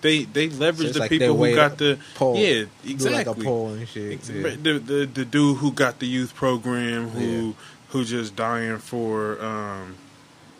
They 0.00 0.24
they 0.24 0.48
leverage 0.48 0.88
it's 0.88 0.94
the 0.94 1.00
like 1.00 1.10
people 1.10 1.36
who 1.36 1.54
got 1.54 1.78
the 1.78 1.98
poll, 2.16 2.36
yeah 2.36 2.64
exactly 2.84 3.10
like 3.24 3.26
a 3.28 3.34
poll 3.40 3.68
and 3.68 3.86
shit. 3.88 4.28
Yeah. 4.28 4.56
The, 4.60 4.78
the 4.80 5.06
the 5.06 5.24
dude 5.24 5.58
who 5.58 5.70
got 5.70 6.00
the 6.00 6.06
youth 6.06 6.34
program 6.34 7.10
who 7.10 7.46
Yeah. 7.48 7.52
who 7.90 8.04
just 8.04 8.34
dying 8.34 8.78
for 8.78 9.40
um 9.40 9.94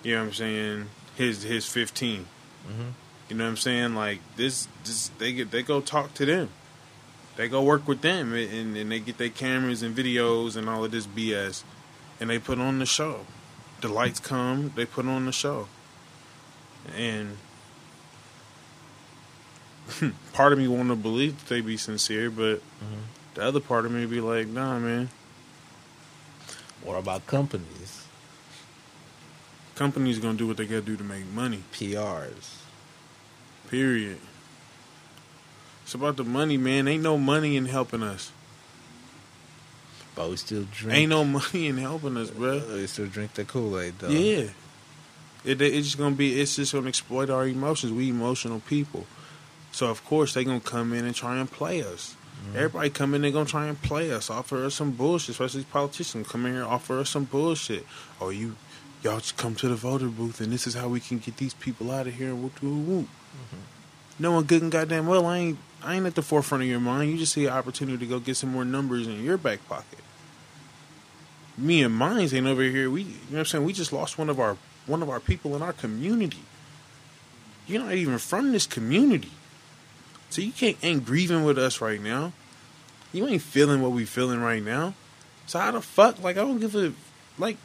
you 0.05 0.15
know 0.15 0.21
what 0.21 0.27
I'm 0.29 0.33
saying 0.35 0.87
his 1.17 1.43
his 1.43 1.67
15 1.67 2.27
Mhm. 2.69 2.93
you 3.29 3.37
know 3.37 3.43
what 3.43 3.51
I'm 3.51 3.57
saying 3.57 3.97
like 3.97 4.21
this 4.37 4.69
this 4.85 5.11
they 5.19 5.33
get 5.33 5.51
they 5.51 5.65
go 5.65 5.81
talk 5.81 6.15
to 6.15 6.25
them 6.25 6.51
they 7.37 7.49
go 7.49 7.62
work 7.62 7.89
with 7.89 8.01
them 8.03 8.33
and, 8.35 8.77
and 8.77 8.91
they 8.93 8.99
get 9.01 9.19
their 9.19 9.29
cameras 9.31 9.83
and 9.83 9.97
videos 9.97 10.57
and 10.57 10.69
all 10.69 10.85
of 10.85 10.91
this 10.91 11.07
BS 11.07 11.62
and 12.21 12.29
they 12.31 12.39
put 12.39 12.59
on 12.59 12.79
the 12.79 12.87
show 12.87 13.21
the 13.81 13.89
lights 13.89 14.21
come 14.21 14.73
they 14.77 14.85
put 14.85 15.07
on 15.07 15.25
the 15.27 15.33
show 15.33 15.67
and 16.97 17.37
part 20.33 20.53
of 20.53 20.59
me 20.59 20.69
want 20.69 20.89
to 20.89 20.97
believe 20.97 21.39
that 21.39 21.49
they 21.49 21.61
be 21.61 21.77
sincere 21.77 22.31
but 22.31 22.61
Mm-hmm. 22.83 23.01
the 23.35 23.43
other 23.45 23.61
part 23.61 23.87
of 23.87 23.93
me 23.93 24.07
be 24.07 24.21
like, 24.21 24.49
nah, 24.49 24.79
man. 24.79 25.09
What 26.83 26.99
about 26.99 27.27
companies, 27.29 28.07
Companies 29.77 30.19
gonna 30.19 30.37
do 30.37 30.47
what 30.49 30.57
they 30.57 30.67
gotta 30.67 30.83
do 30.83 30.97
to 30.97 31.05
make 31.05 31.25
money. 31.27 31.62
PRs? 31.73 32.57
Period. 33.71 34.19
It's 35.93 35.95
about 35.95 36.17
the 36.17 36.25
money, 36.25 36.57
man. 36.57 36.89
Ain't 36.89 37.03
no 37.03 37.19
money 37.19 37.55
in 37.55 37.67
helping 37.67 38.03
us. 38.03 38.33
But 40.15 40.31
we 40.31 40.37
still 40.37 40.65
drink. 40.73 41.01
Ain't 41.01 41.11
no 41.11 41.23
money 41.39 41.67
in 41.67 41.77
helping 41.77 42.17
us, 42.17 42.31
bro. 42.31 42.61
Uh, 42.61 42.77
we 42.77 42.87
still 42.87 43.09
drink 43.09 43.35
the 43.35 43.45
Kool 43.45 43.79
Aid 43.79 43.99
though. 43.99 44.09
Yeah. 44.09 44.49
It, 45.45 45.61
it's 45.61 45.89
just 45.89 45.99
gonna 45.99 46.17
be. 46.17 46.41
It's 46.41 46.57
just 46.57 46.73
gonna 46.73 46.89
exploit 46.89 47.29
our 47.29 47.47
emotions. 47.47 47.93
We 47.93 48.09
emotional 48.09 48.61
people. 48.61 49.05
So 49.73 49.91
of 49.91 50.03
course 50.07 50.33
they 50.33 50.45
gonna 50.45 50.61
come 50.61 50.95
in 50.95 51.05
and 51.05 51.15
try 51.15 51.37
and 51.37 51.51
play 51.51 51.83
us. 51.83 52.17
Mm-hmm. 52.43 52.57
Everybody 52.57 52.89
come 52.89 53.13
in, 53.13 53.21
they 53.21 53.31
gonna 53.31 53.45
try 53.45 53.67
and 53.67 53.83
play 53.83 54.13
us, 54.13 54.31
offer 54.31 54.65
us 54.65 54.75
some 54.77 54.93
bullshit. 54.93 55.29
Especially 55.29 55.65
politicians 55.65 56.27
come 56.27 56.47
in 56.47 56.55
here, 56.55 56.65
offer 56.65 57.01
us 57.01 57.11
some 57.11 57.25
bullshit. 57.25 57.85
Oh, 58.19 58.31
you, 58.31 58.57
y'all 59.03 59.19
just 59.19 59.37
come 59.37 59.57
to 59.57 59.69
the 59.69 59.77
voter 59.77 60.09
booth, 60.09 60.41
and 60.41 60.51
this 60.51 60.67
is 60.67 60.73
how 60.73 60.89
we 60.89 61.01
can 61.01 61.19
get 61.19 61.37
these 61.37 61.53
people 61.53 61.91
out 61.91 62.07
of 62.07 62.15
here. 62.15 62.29
And 62.29 62.43
whoop 62.43 62.63
whoop 62.63 62.87
whoop. 62.87 63.09
Knowing 64.19 64.47
good 64.47 64.62
and 64.62 64.73
goddamn 64.73 65.07
well, 65.07 65.26
I 65.26 65.38
ain't, 65.38 65.59
I 65.83 65.97
ain't 65.97 66.07
at 66.07 66.14
the 66.14 66.23
forefront 66.23 66.62
of 66.62 66.69
your 66.69 66.81
mind. 66.81 67.11
You 67.11 67.19
just 67.19 67.33
see 67.33 67.47
an 67.47 67.52
opportunity 67.52 67.99
to 67.99 68.07
go 68.07 68.21
get 68.21 68.37
some 68.37 68.50
more 68.50 68.64
numbers 68.64 69.07
in 69.07 69.23
your 69.25 69.38
back 69.38 69.66
pocket. 69.69 69.99
Me 71.59 71.83
and 71.83 71.95
mines 71.95 72.33
ain't 72.33 72.47
over 72.47 72.62
here. 72.62 72.90
We, 72.90 73.02
you 73.02 73.09
know 73.09 73.14
what 73.31 73.38
I'm 73.40 73.45
saying? 73.47 73.64
We 73.64 73.73
just 73.73 73.92
lost 73.92 74.19
one 74.19 74.31
of 74.31 74.38
our, 74.38 74.57
one 74.87 75.02
of 75.02 75.11
our 75.11 75.21
people 75.21 75.57
in 75.57 75.62
our 75.62 75.73
community. 75.73 76.42
You're 77.66 77.83
not 77.83 77.95
even 77.95 78.19
from 78.19 78.52
this 78.52 78.66
community. 78.66 79.31
So 80.31 80.40
you 80.40 80.52
can't 80.52 80.78
ain't 80.83 81.04
grieving 81.04 81.45
with 81.45 81.59
us 81.59 81.81
right 81.81 82.00
now. 82.00 82.33
You 83.12 83.26
ain't 83.26 83.42
feeling 83.42 83.83
what 83.83 83.92
we 83.92 84.07
feeling 84.07 84.40
right 84.40 84.62
now. 84.62 84.95
So 85.47 85.59
how 85.59 85.71
the 85.73 85.83
fuck? 85.83 86.23
Like 86.23 86.37
I 86.37 86.40
don't 86.40 86.59
give 86.59 86.75
a 86.75 86.92
like. 87.38 87.59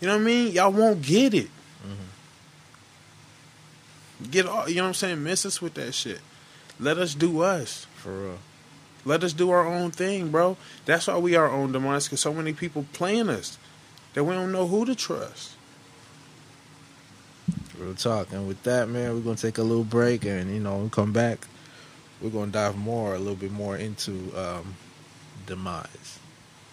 You 0.00 0.08
know 0.08 0.14
what 0.14 0.22
I 0.22 0.24
mean? 0.24 0.52
Y'all 0.52 0.72
won't 0.72 1.02
get 1.02 1.34
it. 1.34 1.46
Mm-hmm. 1.46 2.17
Get 4.30 4.46
all. 4.46 4.68
You 4.68 4.76
know 4.76 4.82
what 4.82 4.88
I'm 4.88 4.94
saying? 4.94 5.22
Miss 5.22 5.46
us 5.46 5.62
with 5.62 5.74
that 5.74 5.92
shit. 5.92 6.20
Let 6.80 6.98
us 6.98 7.14
do 7.14 7.42
us. 7.42 7.86
For 7.96 8.12
real. 8.12 8.38
Let 9.04 9.24
us 9.24 9.32
do 9.32 9.50
our 9.50 9.66
own 9.66 9.90
thing, 9.90 10.30
bro. 10.30 10.56
That's 10.84 11.06
why 11.06 11.18
we 11.18 11.34
are 11.34 11.48
own 11.48 11.72
demise. 11.72 12.06
Because 12.06 12.20
so 12.20 12.34
many 12.34 12.52
people 12.52 12.86
playing 12.92 13.28
us 13.28 13.58
that 14.14 14.24
we 14.24 14.34
don't 14.34 14.52
know 14.52 14.66
who 14.66 14.84
to 14.84 14.94
trust. 14.94 15.52
Real 17.78 17.94
talk. 17.94 18.32
And 18.32 18.48
with 18.48 18.62
that, 18.64 18.88
man, 18.88 19.14
we're 19.14 19.20
gonna 19.20 19.36
take 19.36 19.58
a 19.58 19.62
little 19.62 19.84
break, 19.84 20.24
and 20.24 20.52
you 20.52 20.60
know, 20.60 20.88
come 20.92 21.12
back, 21.12 21.46
we're 22.20 22.30
gonna 22.30 22.50
dive 22.50 22.76
more, 22.76 23.14
a 23.14 23.18
little 23.18 23.36
bit 23.36 23.52
more 23.52 23.76
into 23.76 24.32
um, 24.36 24.74
demise. 25.46 26.18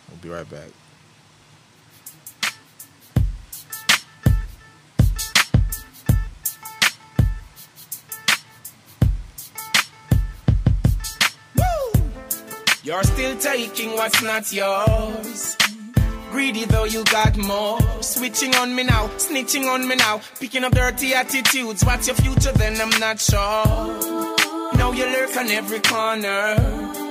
We'll 0.09 0.17
be 0.17 0.29
right 0.29 0.49
back. 0.49 0.69
You're 12.85 13.01
still 13.01 13.35
taking 13.39 13.93
what's 13.93 14.21
not 14.21 14.53
yours. 14.53 15.57
Greedy 16.29 16.65
though 16.65 16.83
you 16.83 17.03
got 17.05 17.35
more. 17.35 17.79
Switching 18.03 18.53
on 18.57 18.75
me 18.75 18.83
now, 18.83 19.07
snitching 19.17 19.65
on 19.67 19.87
me 19.87 19.95
now. 19.95 20.21
Picking 20.39 20.63
up 20.63 20.71
dirty 20.71 21.15
attitudes. 21.15 21.83
What's 21.83 22.05
your 22.05 22.15
future 22.15 22.51
then? 22.51 22.79
I'm 22.79 22.91
not 22.99 23.19
sure. 23.19 23.65
Now 24.77 24.91
you 24.91 25.03
lurk 25.03 25.35
on 25.35 25.49
every 25.49 25.79
corner. 25.79 26.55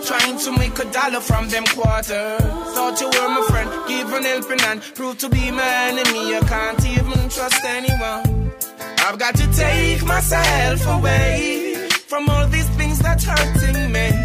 Trying 0.06 0.38
to 0.38 0.52
make 0.56 0.78
a 0.78 0.84
dollar 0.92 1.18
from 1.18 1.48
them 1.48 1.64
quarters. 1.64 2.40
Thought 2.74 3.00
you 3.00 3.08
were 3.08 3.28
my 3.30 3.44
friend, 3.48 3.88
give 3.88 4.12
an 4.12 4.22
helping 4.22 4.58
hand. 4.60 4.82
Prove 4.94 5.18
to 5.18 5.28
be 5.28 5.50
my 5.50 5.74
enemy. 5.88 6.36
I 6.36 6.40
can't 6.46 6.86
even 6.86 7.28
trust 7.30 7.64
anyone. 7.64 8.52
I've 8.98 9.18
got 9.18 9.34
to 9.34 9.52
take 9.52 10.04
myself 10.04 10.86
away 10.86 11.88
from 12.06 12.28
all 12.28 12.46
these 12.46 12.68
things 12.76 13.00
that's 13.00 13.24
hurting 13.24 13.90
me. 13.90 14.23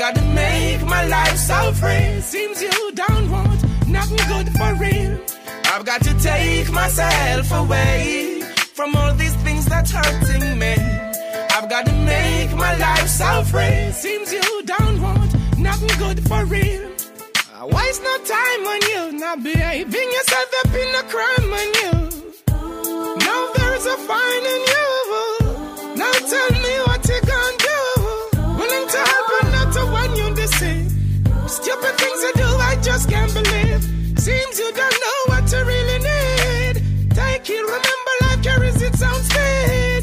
I've 0.00 0.14
got 0.14 0.22
to 0.22 0.28
make 0.28 0.82
my 0.86 1.04
life 1.04 1.36
so 1.36 1.72
free. 1.72 2.22
Seems 2.22 2.62
you 2.62 2.92
don't 2.92 3.30
want 3.30 3.86
nothing 3.86 4.16
good 4.28 4.48
for 4.56 4.72
real. 4.76 5.20
I've 5.66 5.84
got 5.84 6.00
to 6.04 6.18
take 6.18 6.72
myself 6.72 7.52
away 7.52 8.40
from 8.72 8.96
all 8.96 9.12
these 9.12 9.34
things 9.44 9.66
that's 9.66 9.90
hurting 9.90 10.58
me. 10.58 10.72
I've 11.50 11.68
got 11.68 11.84
to 11.84 11.92
make 11.92 12.50
my 12.56 12.74
life 12.76 13.08
so 13.08 13.42
free. 13.44 13.92
Seems 13.92 14.32
you 14.32 14.62
don't 14.64 15.02
want 15.02 15.58
nothing 15.58 15.92
good 15.98 16.26
for 16.26 16.46
real. 16.46 16.90
I 17.54 17.66
waste 17.66 18.02
no 18.02 18.16
time 18.24 18.62
on 18.72 18.80
you, 18.88 19.18
not 19.18 19.44
behaving 19.44 20.10
yourself 20.16 20.50
up 20.64 20.74
in 20.82 20.94
a 20.94 21.04
crime 21.12 21.52
on 21.60 21.68
you. 21.80 21.92
Now 23.18 23.52
there's 23.54 23.84
a 23.84 23.98
fine 24.08 24.44
in 24.54 24.62
you. 24.72 25.96
Now 25.96 26.12
tell 26.12 26.52
me 26.52 26.89
Stupid 31.80 31.98
things 31.98 32.22
you 32.22 32.32
do, 32.34 32.44
I 32.44 32.76
just 32.82 33.08
can't 33.08 33.32
believe. 33.32 33.82
Seems 34.18 34.58
you 34.58 34.70
don't 34.72 34.98
know 35.04 35.20
what 35.28 35.50
you 35.50 35.64
really 35.64 35.98
need. 35.98 36.74
Take 37.14 37.48
it, 37.48 37.62
remember 37.62 38.14
life 38.20 38.42
carries 38.42 38.82
its 38.82 39.00
own 39.02 39.22
speed. 39.22 40.02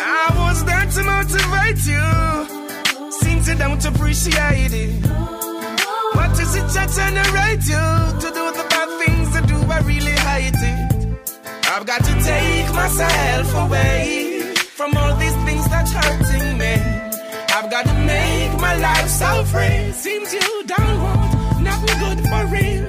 I 0.00 0.26
was 0.40 0.64
there 0.64 0.86
to 0.86 1.02
motivate 1.04 1.84
you. 1.84 3.10
Seems 3.10 3.46
you 3.46 3.56
don't 3.56 3.84
appreciate 3.84 4.72
it. 4.72 5.04
What 6.14 6.32
is 6.40 6.54
it 6.54 6.68
that 6.72 6.88
generate 6.96 7.64
you 7.68 7.86
to 8.22 8.28
do 8.32 8.44
the 8.56 8.66
bad 8.70 8.88
things 9.04 9.30
that 9.34 9.46
do? 9.46 9.56
I 9.70 9.80
really 9.80 10.16
hate 10.30 10.56
it. 10.56 11.28
I've 11.72 11.84
got 11.84 12.02
to 12.04 12.14
take 12.24 12.72
myself 12.74 13.54
away 13.66 14.54
from 14.56 14.96
all 14.96 15.14
these 15.16 15.36
things 15.44 15.68
that 15.68 15.90
hurting 15.90 16.25
my 18.66 18.74
life 18.88 19.08
so 19.22 19.30
free. 19.52 19.80
Seems 20.04 20.28
you 20.38 20.48
don't 20.74 20.98
want 21.06 21.60
nothing 21.68 21.96
good 22.04 22.20
for 22.30 22.42
real. 22.56 22.84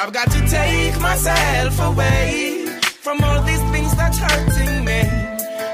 I've 0.00 0.12
got 0.18 0.28
to 0.36 0.40
take 0.58 0.94
myself 1.08 1.74
away 1.90 2.66
from 3.04 3.16
all 3.26 3.40
these 3.50 3.64
things 3.72 3.92
that's 4.00 4.18
hurting 4.26 4.84
me. 4.90 5.00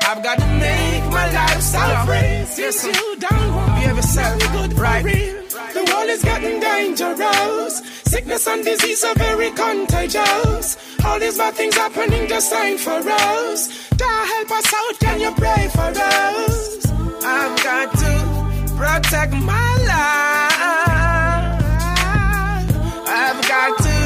I've 0.09 0.23
got 0.29 0.37
to 0.45 0.49
make 0.69 1.05
my 1.19 1.27
life 1.41 1.61
so 1.75 1.83
free. 2.07 2.33
Seems 2.57 2.79
you 2.99 3.09
don't 3.27 3.51
want 3.59 3.73
nothing 3.87 4.53
good 4.57 4.73
for 4.77 4.83
Right. 4.83 5.05
real. 5.11 5.35
The 5.77 5.83
world 5.91 6.09
is 6.17 6.23
getting 6.31 6.59
dangerous. 6.61 7.75
Sickness 8.13 8.47
and 8.53 8.65
disease 8.65 9.03
are 9.09 9.15
very 9.27 9.51
contagious. 9.65 10.67
All 11.05 11.19
these 11.25 11.39
bad 11.39 11.55
things 11.55 11.77
happening 11.85 12.25
just 12.33 12.53
ain't 12.63 12.81
for 12.87 13.01
us. 13.27 13.61
God 14.03 14.23
help 14.35 14.51
us 14.59 14.69
out, 14.81 14.95
can 15.05 15.17
you 15.25 15.33
pray 15.43 15.65
for 15.79 15.91
us? 16.17 16.55
I've 17.37 17.57
got 17.69 17.98
protect 18.79 19.33
my 19.33 19.71
life. 19.91 21.59
I've 23.21 23.41
got 23.53 23.73
to 23.87 23.99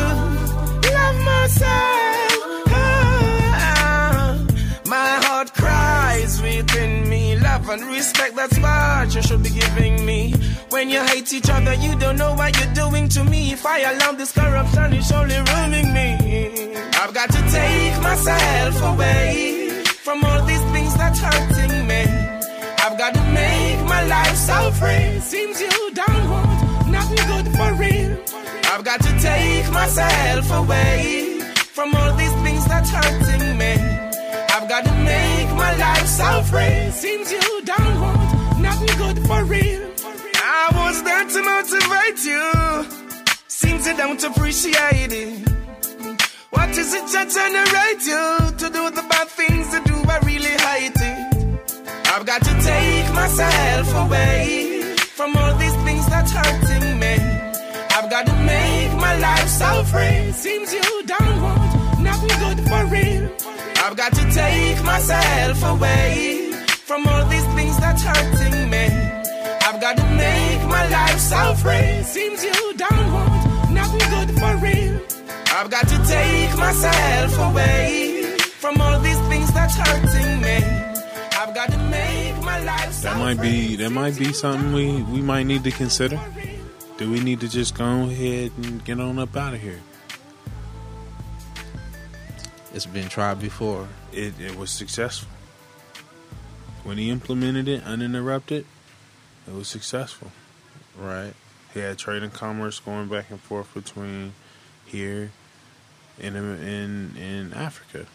love 0.97 1.19
myself. 1.33 2.65
Ah, 2.69 4.39
My 4.87 5.11
heart 5.25 5.53
cries 5.55 6.41
within 6.41 7.09
me. 7.09 7.37
Love 7.37 7.69
and 7.69 7.83
respect, 7.93 8.35
that's 8.37 8.59
what 8.59 9.15
you 9.15 9.23
should 9.23 9.43
be 9.43 9.51
giving 9.51 10.07
me. 10.07 10.33
When 10.71 10.89
you 10.89 11.01
hate 11.05 11.33
each 11.33 11.51
other, 11.51 11.75
you 11.75 11.95
don't 11.99 12.17
know 12.17 12.35
what 12.35 12.59
you're 12.59 12.75
doing 12.75 13.09
to 13.11 13.25
me. 13.25 13.53
If 13.53 13.67
I 13.67 13.81
allow 13.93 14.13
this 14.13 14.33
corruption, 14.33 14.95
it's 14.95 15.13
only 15.13 15.37
ruining 15.37 15.93
me. 15.93 16.77
I've 17.01 17.13
got 17.13 17.29
to 17.31 17.43
take 17.59 18.01
myself 18.03 18.83
away 18.95 19.83
from 19.85 20.25
all 20.25 20.43
these 20.47 20.63
things 20.73 20.95
that's 20.97 21.21
hurting 21.21 21.87
me. 21.87 22.32
I've 23.03 23.15
got 23.15 23.21
to 23.21 23.33
make 23.33 23.81
my 23.89 24.05
life 24.05 24.37
so 24.37 24.71
free. 24.79 25.19
Seems 25.19 25.61
you 25.61 25.91
don't 25.93 26.31
want 26.31 26.89
nothing 26.89 27.17
good 27.27 27.49
for 27.57 27.75
real. 27.75 28.17
I've 28.71 28.85
got 28.85 29.01
to 29.03 29.19
take 29.19 29.69
myself 29.73 30.49
away 30.53 31.41
from 31.75 31.97
all 31.97 32.15
these 32.15 32.33
things 32.45 32.65
that's 32.67 32.91
hurting 32.91 33.59
me. 33.59 33.73
I've 34.55 34.69
got 34.69 34.85
to 34.85 34.95
make 35.03 35.51
my 35.57 35.75
life 35.79 36.07
so 36.07 36.43
free. 36.43 36.93
Seems 36.93 37.33
you 37.33 37.63
don't 37.65 38.01
want 38.01 38.61
nothing 38.61 38.97
good 38.97 39.19
for 39.27 39.43
real. 39.47 39.83
I 40.37 40.71
was 40.73 41.03
there 41.03 41.25
to 41.25 41.43
motivate 41.43 42.25
you. 42.25 42.87
Seems 43.49 43.85
you 43.85 43.97
don't 43.97 44.23
appreciate 44.23 45.11
it. 45.11 45.49
What 46.51 46.71
is 46.71 46.95
it 46.95 47.07
that 47.15 47.29
generate 47.35 47.82
myself 53.33 53.95
away 54.07 54.95
from 55.17 55.35
all 55.37 55.55
these 55.55 55.75
things 55.85 56.07
that's 56.07 56.33
hurting 56.33 56.99
me. 57.01 57.15
I've 57.97 58.11
got 58.11 58.27
to 58.27 58.35
make 58.45 58.93
my 59.01 59.17
life 59.17 59.49
so 59.49 59.85
free. 59.85 60.33
Seems 60.33 60.71
you 60.75 61.03
don't 61.07 61.43
want 61.43 62.01
nothing 62.01 62.37
good 62.45 62.61
for 62.69 62.85
real. 62.93 63.25
I've 63.85 63.97
got 63.97 64.13
to 64.13 64.25
take 64.33 64.85
myself 64.85 65.65
away 65.65 66.53
from 66.89 67.07
all 67.07 67.25
these 67.27 67.49
things 67.57 67.77
that's 67.79 68.03
hurting 68.03 68.69
me. 68.69 68.87
I've 69.67 69.81
got 69.81 69.97
to 69.97 70.07
make 70.11 70.63
my 70.69 70.87
life 70.89 71.19
so 71.19 71.55
free. 71.55 72.03
Seems 72.03 72.45
you 72.45 72.75
don't 72.77 73.13
want 73.15 73.71
nothing 73.71 74.07
good 74.17 74.31
for 74.41 74.53
real. 74.67 75.01
I've 75.57 75.71
got 75.71 75.89
to 75.89 75.99
take 76.17 76.55
myself 76.59 77.33
away 77.51 78.37
from 78.61 78.79
all 78.79 79.01
these 79.01 79.21
things 79.31 79.51
that's 79.55 79.75
hurting 79.75 80.41
me. 80.43 80.59
I've 81.41 81.55
got 81.55 81.71
to 81.71 81.79
make 81.79 82.22
That 82.57 83.17
might 83.19 83.41
be 83.41 83.77
that 83.77 83.91
might 83.91 84.17
be 84.19 84.33
something 84.33 84.73
we 84.73 85.03
we 85.03 85.21
might 85.23 85.45
need 85.45 85.65
to 85.65 85.71
consider. 85.71 86.21
Do 86.99 87.11
we 87.11 87.21
need 87.21 87.41
to 87.41 87.49
just 87.49 87.75
go 87.75 87.85
ahead 88.05 88.53
and 88.59 88.85
get 88.85 89.01
on 89.01 89.19
up 89.19 89.35
out 89.37 89.55
of 89.55 89.61
here? 89.61 89.81
It's 92.75 92.87
been 92.87 93.09
tried 93.09 93.41
before. 93.41 93.89
It 94.13 94.35
it 94.41 94.57
was 94.57 94.71
successful. 94.71 95.29
When 96.85 96.99
he 96.99 97.11
implemented 97.11 97.69
it 97.69 97.85
uninterrupted, 97.85 98.67
it 99.47 99.55
was 99.55 99.69
successful. 99.69 100.31
Right. 100.99 101.33
He 101.75 101.81
had 101.81 101.97
trade 101.99 102.23
and 102.23 102.33
commerce 102.33 102.81
going 102.81 103.09
back 103.09 103.31
and 103.31 103.41
forth 103.41 103.73
between 103.75 104.35
here 104.85 105.31
and 106.21 106.37
in 106.37 107.17
in 107.17 107.53
Africa. 107.55 108.07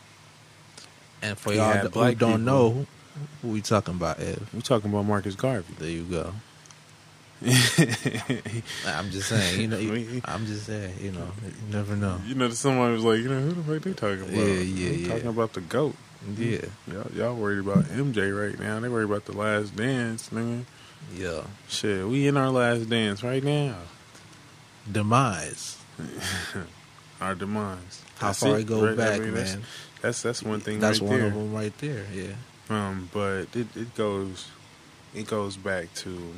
And 1.21 1.37
for 1.37 1.51
He 1.51 1.57
y'all 1.57 1.73
had 1.73 1.83
who 1.85 1.89
don't 1.91 2.15
people. 2.15 2.37
know, 2.37 2.85
who, 3.41 3.49
we 3.49 3.61
talking 3.61 3.95
about, 3.95 4.19
Ev? 4.19 4.49
We 4.53 4.61
talking 4.61 4.89
about 4.91 5.05
Marcus 5.05 5.35
Garvey. 5.35 5.73
There 5.79 5.89
you 5.89 6.03
go. 6.03 6.33
I'm 8.87 9.11
just 9.11 9.29
saying, 9.29 9.61
you 9.61 9.67
know, 9.67 9.77
you- 9.79 10.21
I'm 10.25 10.45
just 10.45 10.65
saying, 10.65 10.93
you 11.01 11.11
know, 11.11 11.27
you 11.45 11.73
never 11.73 11.95
know. 11.95 12.19
You 12.25 12.35
know, 12.35 12.49
somebody 12.49 12.93
was 12.93 13.03
like, 13.03 13.19
you 13.19 13.29
know, 13.29 13.39
who 13.41 13.51
the 13.51 13.63
fuck 13.63 13.83
they 13.83 13.93
talking 13.93 14.21
about? 14.23 14.33
Yeah, 14.33 14.43
yeah, 14.45 14.89
They 14.89 14.95
yeah. 14.95 15.07
Talking 15.09 15.27
about 15.27 15.53
the 15.53 15.61
goat. 15.61 15.95
Yeah, 16.35 16.61
Y'all, 16.91 17.11
y'all 17.13 17.35
worried 17.35 17.59
about 17.59 17.83
MJ 17.85 18.33
right 18.35 18.59
now. 18.59 18.79
They 18.79 18.89
worried 18.89 19.05
about 19.09 19.25
the 19.25 19.33
last 19.37 19.75
dance, 19.75 20.29
nigga. 20.29 20.63
yeah. 21.15 21.43
Shit, 21.69 22.07
we 22.07 22.27
in 22.27 22.35
our 22.37 22.49
last 22.49 22.89
dance 22.89 23.23
right 23.23 23.43
now. 23.43 23.75
Demise. 24.91 25.77
Our 27.21 27.35
demise. 27.35 28.01
How 28.17 28.27
That's 28.27 28.39
far 28.39 28.57
it, 28.57 28.61
it 28.61 28.67
go 28.67 28.81
right? 28.83 28.93
I 28.93 28.95
back, 28.95 29.19
mean, 29.21 29.33
that's- 29.35 29.55
man? 29.55 29.63
That's 30.01 30.21
that's 30.21 30.43
one 30.43 30.59
thing. 30.59 30.79
That's 30.79 30.99
right 31.01 31.09
one 31.09 31.19
there. 31.19 31.27
of 31.29 31.33
them 31.33 31.53
right 31.53 31.75
there. 31.79 32.05
Yeah. 32.13 32.33
Um, 32.69 33.09
but 33.13 33.47
it, 33.55 33.67
it 33.75 33.95
goes 33.95 34.47
it 35.15 35.27
goes 35.27 35.55
back 35.57 35.93
to 35.95 36.33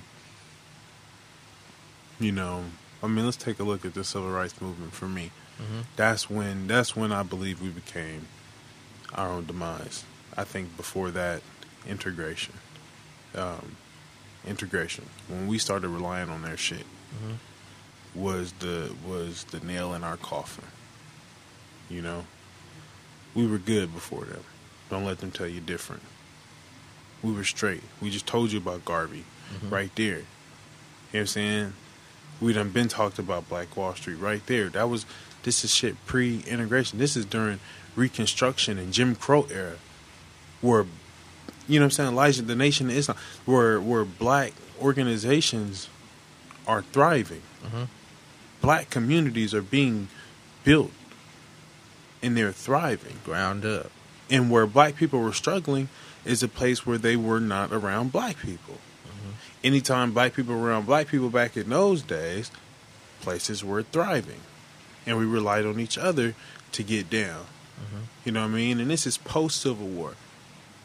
you 2.19 2.31
know, 2.31 2.65
I 3.01 3.07
mean, 3.07 3.25
let's 3.25 3.37
take 3.37 3.59
a 3.59 3.63
look 3.63 3.85
at 3.85 3.93
the 3.93 4.03
civil 4.03 4.29
rights 4.29 4.59
movement 4.61 4.93
for 4.93 5.07
me. 5.07 5.31
Mhm. 5.59 5.85
That's 5.95 6.29
when 6.29 6.67
that's 6.67 6.95
when 6.95 7.11
I 7.11 7.23
believe 7.23 7.61
we 7.61 7.69
became 7.69 8.27
our 9.13 9.29
own 9.29 9.45
demise. 9.45 10.03
I 10.37 10.43
think 10.43 10.75
before 10.77 11.11
that, 11.11 11.41
integration, 11.87 12.53
um, 13.35 13.75
integration. 14.45 15.09
When 15.27 15.47
we 15.47 15.57
started 15.57 15.89
relying 15.89 16.29
on 16.29 16.41
their 16.43 16.57
shit, 16.57 16.85
Mhm. 17.15 17.37
was 18.13 18.51
the 18.59 18.93
was 19.05 19.45
the 19.45 19.59
nail 19.61 19.93
in 19.93 20.03
our 20.03 20.17
coffin. 20.17 20.65
You 21.89 22.01
know, 22.01 22.25
we 23.33 23.47
were 23.47 23.57
good 23.57 23.93
before 23.93 24.25
them. 24.25 24.43
Don't 24.89 25.05
let 25.05 25.19
them 25.19 25.31
tell 25.31 25.47
you 25.47 25.59
different. 25.61 26.03
We 27.21 27.33
were 27.33 27.43
straight. 27.43 27.83
We 28.01 28.09
just 28.09 28.25
told 28.25 28.51
you 28.51 28.57
about 28.59 28.85
Garvey, 28.85 29.25
Mhm. 29.53 29.71
right 29.71 29.91
there. 29.95 30.07
You 30.07 30.13
know 30.15 30.25
what 31.11 31.19
I'm 31.21 31.27
saying? 31.27 31.73
We 32.39 32.53
done 32.53 32.69
been 32.69 32.87
talked 32.87 33.19
about 33.19 33.49
Black 33.49 33.75
Wall 33.75 33.93
Street 33.95 34.15
right 34.15 34.45
there. 34.45 34.69
That 34.69 34.89
was 34.89 35.05
this 35.43 35.63
is 35.63 35.73
shit 35.73 35.95
pre-integration. 36.05 36.99
This 36.99 37.15
is 37.17 37.25
during 37.25 37.59
Reconstruction 37.95 38.77
and 38.77 38.93
Jim 38.93 39.15
Crow 39.15 39.47
era, 39.51 39.75
where 40.61 40.85
you 41.67 41.79
know 41.79 41.85
what 41.85 41.87
I'm 41.87 41.91
saying, 41.91 42.09
Elijah, 42.11 42.41
the 42.41 42.55
Nation 42.55 42.89
of 42.89 42.95
Islam, 42.95 43.17
where 43.45 43.79
where 43.81 44.05
black 44.05 44.53
organizations 44.81 45.87
are 46.67 46.81
thriving. 46.93 47.41
Mhm. 47.65 47.87
Black 48.61 48.89
communities 48.89 49.53
are 49.53 49.61
being 49.61 50.07
built, 50.63 50.91
and 52.21 52.37
they're 52.37 52.51
thriving. 52.51 53.17
Ground 53.25 53.65
up. 53.65 53.91
And 54.29 54.49
where 54.51 54.65
black 54.67 54.95
people 54.95 55.19
were 55.19 55.33
struggling 55.33 55.89
is 56.25 56.43
a 56.43 56.47
place 56.47 56.85
where 56.85 56.97
they 56.97 57.15
were 57.15 57.39
not 57.39 57.71
around 57.71 58.11
black 58.11 58.37
people. 58.39 58.75
Mm-hmm. 59.07 59.29
Anytime 59.63 60.13
black 60.13 60.33
people 60.33 60.55
were 60.55 60.67
around 60.67 60.85
black 60.85 61.07
people 61.07 61.29
back 61.29 61.57
in 61.57 61.69
those 61.69 62.01
days, 62.01 62.51
places 63.21 63.63
were 63.63 63.83
thriving. 63.83 64.41
And 65.05 65.17
we 65.17 65.25
relied 65.25 65.65
on 65.65 65.79
each 65.79 65.97
other 65.97 66.35
to 66.73 66.83
get 66.83 67.09
down. 67.09 67.45
Mm-hmm. 67.79 68.03
You 68.25 68.31
know 68.33 68.41
what 68.41 68.51
I 68.51 68.55
mean? 68.55 68.79
And 68.79 68.91
this 68.91 69.07
is 69.07 69.17
post 69.17 69.61
Civil 69.61 69.87
War, 69.87 70.13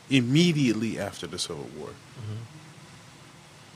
immediately 0.09 0.99
after 0.99 1.27
the 1.27 1.39
Civil 1.39 1.69
War. 1.77 1.89
Mm-hmm. 1.89 2.43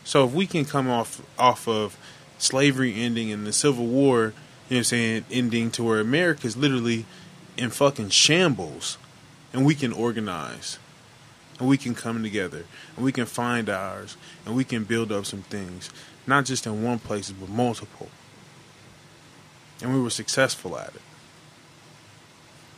So 0.05 0.25
if 0.25 0.33
we 0.33 0.47
can 0.47 0.65
come 0.65 0.89
off 0.89 1.21
off 1.39 1.69
of 1.69 1.99
slavery 2.39 2.95
ending 2.95 3.31
and 3.31 3.47
the 3.47 3.53
Civil 3.53 3.87
War, 3.87 4.17
you 4.17 4.23
know 4.23 4.33
what 4.69 4.77
I'm 4.79 4.85
saying, 4.85 5.25
ending 5.31 5.71
to 5.73 5.85
where 5.85 6.01
America's 6.01 6.57
literally 6.57 7.05
in 7.59 7.71
fucking 7.71 8.11
shambles 8.11 8.97
and 9.53 9.67
we 9.67 9.75
can 9.75 9.93
organize 9.93 10.79
and 11.59 11.69
we 11.69 11.77
can 11.77 11.95
come 11.95 12.23
together 12.23 12.65
and 12.97 13.05
we 13.05 13.13
can 13.13 13.27
find 13.27 13.69
ours 13.69 14.17
and 14.47 14.55
we 14.55 14.65
can 14.65 14.85
build 14.85 15.11
up 15.11 15.27
some 15.27 15.43
things, 15.43 15.91
not 16.27 16.45
just 16.45 16.67
in 16.67 16.83
one 16.83 16.99
place 16.99 17.31
but 17.31 17.49
multiple. 17.49 18.09
And 19.83 19.95
we 19.95 20.01
were 20.01 20.11
successful 20.11 20.79
at 20.79 20.95
it 20.95 21.03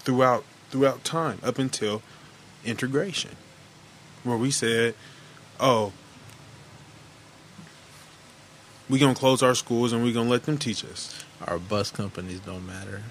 throughout 0.01 0.45
throughout 0.71 1.03
time 1.05 1.39
up 1.43 1.59
until 1.59 2.03
integration, 2.65 3.37
where 4.23 4.37
we 4.37 4.51
said, 4.51 4.95
"Oh, 5.59 5.93
we're 8.89 9.01
gonna 9.01 9.15
close 9.15 9.43
our 9.43 9.55
schools 9.55 9.93
and 9.93 10.03
we're 10.03 10.15
gonna 10.15 10.31
let 10.31 10.45
them 10.45 10.59
teach 10.59 10.85
us." 10.85 11.25
Our 11.47 11.59
bus 11.59 11.91
companies 11.91 12.41
don't 12.41 12.67
matter. 12.67 13.03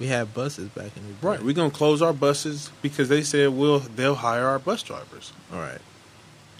We 0.00 0.06
had 0.06 0.32
buses 0.32 0.70
back 0.70 0.96
in 0.96 1.06
the 1.06 1.12
day. 1.12 1.18
Right, 1.20 1.42
We're 1.42 1.54
gonna 1.54 1.70
close 1.70 2.00
our 2.00 2.14
buses 2.14 2.70
because 2.80 3.10
they 3.10 3.22
said 3.22 3.50
we'll 3.50 3.80
they'll 3.80 4.14
hire 4.14 4.46
our 4.46 4.58
bus 4.58 4.82
drivers. 4.82 5.32
All 5.52 5.60
right. 5.60 5.80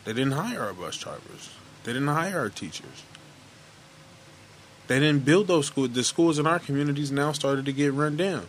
They 0.04 0.12
didn't 0.12 0.32
hire 0.32 0.60
our 0.60 0.74
bus 0.74 0.98
drivers. 0.98 1.50
They 1.84 1.94
didn't 1.94 2.08
hire 2.08 2.38
our 2.38 2.50
teachers. 2.50 3.04
They 4.88 4.98
didn't 4.98 5.24
build 5.24 5.46
those 5.46 5.66
schools. 5.66 5.90
The 5.90 6.04
schools 6.04 6.38
in 6.38 6.46
our 6.46 6.58
communities 6.58 7.10
now 7.10 7.32
started 7.32 7.64
to 7.64 7.72
get 7.72 7.94
run 7.94 8.16
down. 8.16 8.46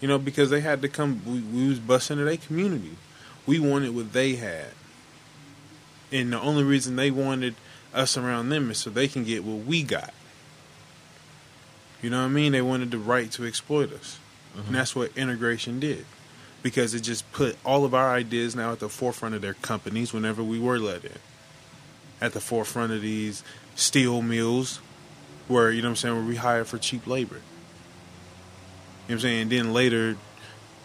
You 0.00 0.08
know, 0.08 0.18
because 0.18 0.50
they 0.50 0.60
had 0.60 0.82
to 0.82 0.88
come. 0.88 1.22
We, 1.24 1.40
we 1.40 1.68
was 1.68 1.78
busing 1.78 2.16
to 2.16 2.24
their 2.24 2.36
community. 2.36 2.96
We 3.46 3.58
wanted 3.60 3.94
what 3.94 4.12
they 4.12 4.34
had, 4.34 4.72
and 6.12 6.32
the 6.32 6.40
only 6.40 6.64
reason 6.64 6.96
they 6.96 7.10
wanted 7.10 7.54
us 7.94 8.16
around 8.18 8.50
them 8.50 8.70
is 8.70 8.78
so 8.78 8.90
they 8.90 9.08
can 9.08 9.24
get 9.24 9.44
what 9.44 9.64
we 9.64 9.82
got. 9.82 10.12
You 12.02 12.10
know 12.10 12.20
what 12.20 12.26
I 12.26 12.28
mean? 12.28 12.52
They 12.52 12.62
wanted 12.62 12.90
the 12.90 12.98
right 12.98 13.30
to 13.32 13.46
exploit 13.46 13.92
us, 13.92 14.18
and 14.56 14.74
that's 14.74 14.94
what 14.94 15.16
integration 15.16 15.80
did 15.80 16.04
because 16.66 16.94
it 16.94 17.00
just 17.00 17.30
put 17.30 17.56
all 17.64 17.84
of 17.84 17.94
our 17.94 18.12
ideas 18.12 18.56
now 18.56 18.72
at 18.72 18.80
the 18.80 18.88
forefront 18.88 19.36
of 19.36 19.40
their 19.40 19.54
companies 19.54 20.12
whenever 20.12 20.42
we 20.42 20.58
were 20.58 20.80
let 20.80 21.04
in. 21.04 21.12
At 22.20 22.32
the 22.32 22.40
forefront 22.40 22.92
of 22.92 23.02
these 23.02 23.44
steel 23.76 24.20
mills 24.20 24.80
where, 25.46 25.70
you 25.70 25.80
know 25.80 25.86
what 25.86 25.90
I'm 25.90 25.96
saying, 25.96 26.14
where 26.16 26.24
we 26.24 26.34
hire 26.34 26.64
for 26.64 26.76
cheap 26.76 27.06
labor. 27.06 27.36
You 27.36 27.40
know 27.40 27.44
what 29.06 29.14
I'm 29.14 29.20
saying? 29.20 29.42
And 29.42 29.50
then 29.52 29.72
later 29.72 30.16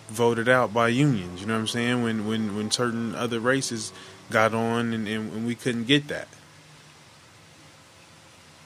voted 0.07 0.47
out 0.47 0.71
by 0.71 0.89
unions, 0.89 1.41
you 1.41 1.47
know 1.47 1.53
what 1.53 1.61
I'm 1.61 1.67
saying? 1.67 2.03
When 2.03 2.27
when, 2.27 2.55
when 2.55 2.69
certain 2.69 3.15
other 3.15 3.39
races 3.39 3.91
got 4.29 4.53
on 4.53 4.93
and, 4.93 5.07
and 5.07 5.47
we 5.47 5.55
couldn't 5.55 5.85
get 5.85 6.09
that. 6.09 6.27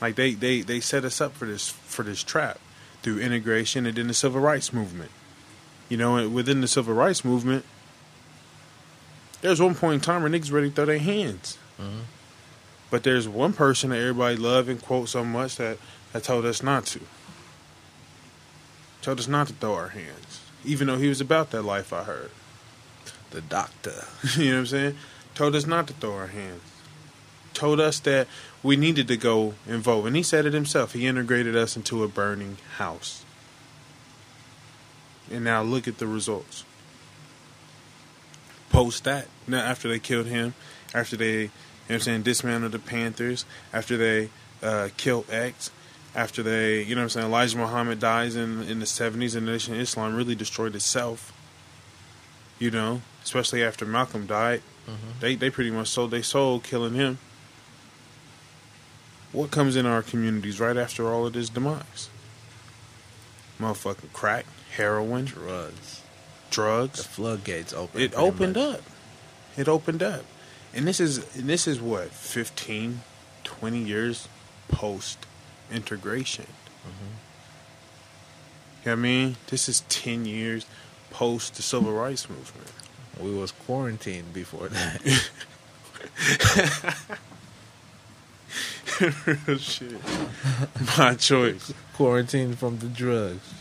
Like 0.01 0.15
they, 0.15 0.33
they, 0.33 0.61
they 0.61 0.79
set 0.79 1.05
us 1.05 1.21
up 1.21 1.33
for 1.33 1.45
this 1.45 1.69
for 1.69 2.03
this 2.03 2.23
trap 2.23 2.59
through 3.01 3.19
integration 3.19 3.85
and 3.85 3.95
then 3.95 4.07
the 4.07 4.13
civil 4.13 4.41
rights 4.41 4.73
movement. 4.73 5.11
You 5.89 5.97
know, 5.97 6.17
and 6.17 6.33
within 6.33 6.61
the 6.61 6.67
civil 6.67 6.93
rights 6.93 7.23
movement, 7.23 7.63
there's 9.41 9.61
one 9.61 9.75
point 9.75 9.95
in 9.95 10.01
time 10.01 10.21
where 10.23 10.31
niggas 10.31 10.51
ready 10.51 10.69
to 10.69 10.75
throw 10.75 10.85
their 10.85 10.97
hands. 10.97 11.57
Mhm. 11.79 12.01
But 12.89 13.03
there's 13.03 13.27
one 13.27 13.53
person 13.53 13.89
that 13.91 13.99
everybody 13.99 14.35
love 14.35 14.69
and 14.69 14.81
quote 14.81 15.09
so 15.09 15.23
much 15.23 15.57
that, 15.57 15.77
that 16.13 16.23
told 16.23 16.45
us 16.45 16.63
not 16.63 16.85
to. 16.87 17.01
Told 19.01 19.19
us 19.19 19.27
not 19.27 19.47
to 19.47 19.53
throw 19.53 19.73
our 19.75 19.89
hands. 19.89 20.41
Even 20.63 20.87
though 20.87 20.97
he 20.97 21.07
was 21.09 21.21
about 21.21 21.51
that 21.51 21.61
life, 21.63 21.93
I 21.93 22.03
heard. 22.03 22.31
The 23.31 23.41
doctor. 23.41 24.05
you 24.37 24.45
know 24.45 24.53
what 24.53 24.59
I'm 24.59 24.65
saying? 24.65 24.97
Told 25.35 25.55
us 25.55 25.65
not 25.67 25.87
to 25.87 25.93
throw 25.93 26.13
our 26.15 26.27
hands. 26.27 26.61
Told 27.53 27.79
us 27.79 27.99
that 27.99 28.27
we 28.65 28.75
needed 28.75 29.07
to 29.07 29.15
go 29.15 29.53
and 29.67 29.83
vote. 29.83 30.07
And 30.07 30.15
he 30.15 30.23
said 30.23 30.47
it 30.47 30.53
himself. 30.53 30.93
He 30.93 31.05
integrated 31.05 31.55
us 31.55 31.75
into 31.75 32.03
a 32.03 32.07
burning 32.07 32.57
house. 32.77 33.23
And 35.31 35.43
now 35.43 35.61
look 35.61 35.87
at 35.87 35.99
the 35.99 36.07
results. 36.07 36.65
Post 38.71 39.03
that. 39.03 39.27
Now 39.47 39.59
after 39.59 39.87
they 39.87 39.99
killed 39.99 40.25
him, 40.25 40.55
after 40.95 41.15
they, 41.15 41.33
you 41.33 41.43
know 41.43 41.49
what 41.87 41.95
I'm 41.95 42.01
saying, 42.01 42.23
dismantled 42.23 42.71
the 42.71 42.79
Panthers, 42.79 43.45
after 43.71 43.97
they 43.97 44.29
uh, 44.63 44.89
killed 44.97 45.27
X, 45.29 45.69
after 46.15 46.41
they, 46.41 46.81
you 46.81 46.95
know 46.95 47.01
what 47.01 47.03
I'm 47.03 47.09
saying, 47.09 47.27
Elijah 47.27 47.57
Muhammad 47.57 47.99
dies 47.99 48.35
in 48.35 48.63
in 48.63 48.79
the 48.79 48.85
70s 48.85 49.35
and 49.35 49.47
the 49.47 49.51
Nation 49.51 49.75
of 49.75 49.79
Islam 49.79 50.15
really 50.15 50.33
destroyed 50.33 50.73
itself. 50.73 51.31
You 52.57 52.71
know, 52.71 53.01
especially 53.23 53.63
after 53.63 53.85
Malcolm 53.85 54.25
died. 54.25 54.63
They 55.19 55.35
they 55.35 55.51
pretty 55.51 55.71
much 55.71 55.89
sold 55.89 56.11
their 56.11 56.23
soul 56.23 56.59
killing 56.59 56.95
him. 56.95 57.19
What 59.35 59.51
comes 59.51 59.75
in 59.75 59.85
our 59.85 60.01
communities 60.01 60.61
right 60.61 60.77
after 60.77 61.11
all 61.11 61.25
of 61.25 61.33
this 61.33 61.49
demise? 61.49 62.09
Motherfucking 63.59 64.13
crack, 64.13 64.45
heroin, 64.77 65.25
Drugs. 65.25 66.01
drugs. 66.49 66.99
The 66.99 67.09
floodgates 67.09 67.73
open. 67.73 67.99
It 67.99 68.13
opened 68.15 68.55
up. 68.55 68.79
It 69.57 69.67
opened 69.67 70.01
up. 70.01 70.23
And 70.73 70.87
this 70.87 71.01
is 71.01 71.17
and 71.35 71.49
this 71.49 71.67
is 71.67 71.81
what 71.81 72.11
15 72.11 73.01
20 73.43 73.77
years 73.77 74.29
post 74.69 75.25
integration. 75.69 76.47
Mm-hmm. 76.87 77.15
You 78.83 78.85
know 78.85 78.91
what 78.91 78.93
I 78.93 78.95
mean? 78.95 79.35
This 79.47 79.67
is 79.67 79.81
10 79.89 80.25
years 80.25 80.65
post 81.09 81.55
the 81.55 81.61
civil 81.61 81.91
rights 81.91 82.29
movement. 82.29 82.71
We 83.19 83.33
was 83.33 83.51
quarantined 83.51 84.33
before 84.33 84.69
that. 84.69 85.29
Shit. 89.59 89.99
My 90.97 91.15
choice. 91.15 91.73
Quarantine 91.93 92.53
from 92.53 92.79
the 92.79 92.87
drugs. 92.87 93.53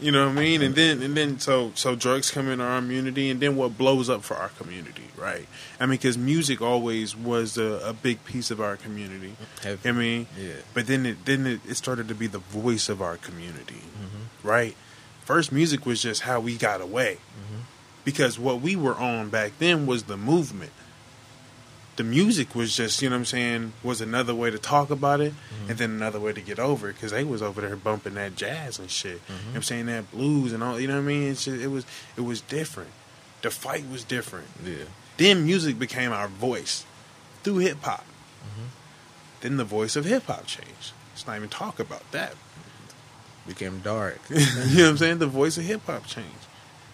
You 0.00 0.10
know 0.10 0.26
what 0.26 0.36
I 0.36 0.40
mean? 0.40 0.62
And 0.62 0.74
then 0.74 1.00
and 1.00 1.16
then 1.16 1.38
so 1.38 1.70
so 1.76 1.94
drugs 1.94 2.30
come 2.32 2.48
in 2.48 2.60
our 2.60 2.80
community, 2.80 3.30
and 3.30 3.40
then 3.40 3.54
what 3.54 3.78
blows 3.78 4.10
up 4.10 4.24
for 4.24 4.36
our 4.36 4.48
community, 4.48 5.04
right? 5.16 5.46
I 5.78 5.86
mean, 5.86 5.92
because 5.92 6.18
music 6.18 6.60
always 6.60 7.16
was 7.16 7.56
a, 7.56 7.80
a 7.84 7.92
big 7.92 8.24
piece 8.24 8.50
of 8.50 8.60
our 8.60 8.76
community. 8.76 9.36
Heavy. 9.62 9.88
I 9.88 9.92
mean, 9.92 10.26
Yeah. 10.36 10.54
but 10.74 10.88
then 10.88 11.06
it 11.06 11.24
then 11.24 11.46
it, 11.46 11.60
it 11.68 11.76
started 11.76 12.08
to 12.08 12.16
be 12.16 12.26
the 12.26 12.38
voice 12.40 12.88
of 12.88 13.00
our 13.00 13.16
community, 13.16 13.82
mm-hmm. 13.96 14.48
right? 14.48 14.74
First, 15.24 15.52
music 15.52 15.86
was 15.86 16.02
just 16.02 16.22
how 16.22 16.40
we 16.40 16.56
got 16.56 16.80
away, 16.80 17.18
mm-hmm. 17.38 17.60
because 18.04 18.40
what 18.40 18.60
we 18.60 18.74
were 18.74 18.96
on 18.96 19.28
back 19.30 19.52
then 19.60 19.86
was 19.86 20.04
the 20.04 20.16
movement. 20.16 20.72
The 22.02 22.08
music 22.08 22.56
was 22.56 22.74
just, 22.74 23.00
you 23.00 23.08
know 23.08 23.14
what 23.14 23.20
I'm 23.20 23.24
saying, 23.26 23.72
was 23.84 24.00
another 24.00 24.34
way 24.34 24.50
to 24.50 24.58
talk 24.58 24.90
about 24.90 25.20
it, 25.20 25.32
mm-hmm. 25.34 25.70
and 25.70 25.78
then 25.78 25.90
another 25.90 26.18
way 26.18 26.32
to 26.32 26.40
get 26.40 26.58
over 26.58 26.90
it, 26.90 26.94
because 26.94 27.12
they 27.12 27.22
was 27.22 27.42
over 27.42 27.60
there 27.60 27.76
bumping 27.76 28.14
that 28.14 28.34
jazz 28.34 28.80
and 28.80 28.90
shit. 28.90 29.22
Mm-hmm. 29.22 29.32
You 29.32 29.38
know 29.38 29.50
what 29.50 29.56
I'm 29.58 29.62
saying 29.62 29.86
that 29.86 30.10
blues 30.10 30.52
and 30.52 30.64
all, 30.64 30.80
you 30.80 30.88
know 30.88 30.96
what 30.96 31.02
I 31.02 31.06
mean? 31.06 31.30
It's 31.30 31.44
just, 31.44 31.62
it 31.62 31.68
was 31.68 31.86
it 32.16 32.22
was 32.22 32.40
different. 32.40 32.90
The 33.42 33.52
fight 33.52 33.84
was 33.88 34.02
different. 34.02 34.48
Yeah. 34.64 34.86
Then 35.16 35.46
music 35.46 35.78
became 35.78 36.10
our 36.10 36.26
voice 36.26 36.84
through 37.44 37.58
hip 37.58 37.80
hop. 37.82 38.00
Mm-hmm. 38.00 38.66
Then 39.42 39.56
the 39.56 39.64
voice 39.64 39.94
of 39.94 40.04
hip 40.04 40.24
hop 40.24 40.46
changed. 40.46 40.90
Let's 41.12 41.24
not 41.24 41.36
even 41.36 41.50
talk 41.50 41.78
about 41.78 42.10
that. 42.10 42.34
Became 43.46 43.78
dark. 43.78 44.18
you 44.28 44.38
know 44.38 44.82
what 44.82 44.90
I'm 44.90 44.96
saying? 44.96 45.18
The 45.20 45.28
voice 45.28 45.56
of 45.56 45.62
hip 45.62 45.86
hop 45.86 46.06
changed. 46.06 46.48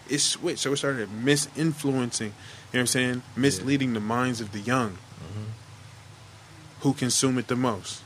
It 0.09 0.19
switched, 0.19 0.59
so 0.59 0.73
it 0.73 0.77
started 0.77 1.09
misinfluencing. 1.09 2.19
You 2.21 2.27
know 2.27 2.31
what 2.71 2.79
I'm 2.79 2.87
saying? 2.87 3.21
Misleading 3.35 3.93
the 3.93 3.99
minds 3.99 4.41
of 4.41 4.51
the 4.51 4.59
young, 4.59 4.91
mm-hmm. 4.91 5.43
who 6.81 6.93
consume 6.93 7.37
it 7.37 7.47
the 7.47 7.55
most. 7.55 8.01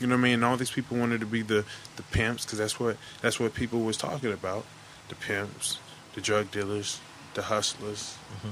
You 0.00 0.06
know 0.06 0.14
what 0.14 0.20
I 0.20 0.24
mean? 0.24 0.34
And 0.34 0.44
all 0.44 0.56
these 0.56 0.70
people 0.70 0.96
wanted 0.98 1.20
to 1.20 1.26
be 1.26 1.42
the 1.42 1.64
the 1.96 2.02
pimps 2.02 2.44
because 2.44 2.58
that's 2.58 2.78
what 2.78 2.96
that's 3.22 3.40
what 3.40 3.54
people 3.54 3.80
was 3.80 3.96
talking 3.96 4.32
about. 4.32 4.64
The 5.08 5.14
pimps, 5.14 5.78
the 6.14 6.20
drug 6.20 6.50
dealers, 6.50 7.00
the 7.34 7.42
hustlers. 7.42 8.16
Mm-hmm. 8.36 8.48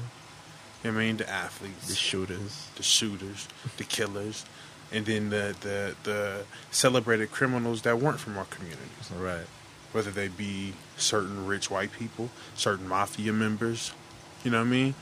You 0.84 0.90
know 0.90 0.96
what 0.96 1.02
I 1.02 1.06
mean? 1.06 1.16
The 1.16 1.30
athletes 1.30 1.88
the 1.88 1.94
shooters. 1.94 2.68
the 2.76 2.82
shooters, 2.82 3.48
the 3.76 3.84
killers, 3.84 4.44
and 4.92 5.06
then 5.06 5.30
the, 5.30 5.54
the 5.60 5.94
the 6.04 6.44
celebrated 6.70 7.30
criminals 7.30 7.82
that 7.82 7.98
weren't 7.98 8.20
from 8.20 8.38
our 8.38 8.44
communities, 8.44 9.10
Right. 9.16 9.46
Whether 9.94 10.10
they 10.10 10.26
be 10.26 10.72
certain 10.96 11.46
rich 11.46 11.70
white 11.70 11.92
people, 11.92 12.28
certain 12.56 12.88
mafia 12.88 13.32
members. 13.32 13.92
You 14.42 14.50
know 14.50 14.58
what 14.58 14.66
I 14.66 14.70
mean? 14.70 14.94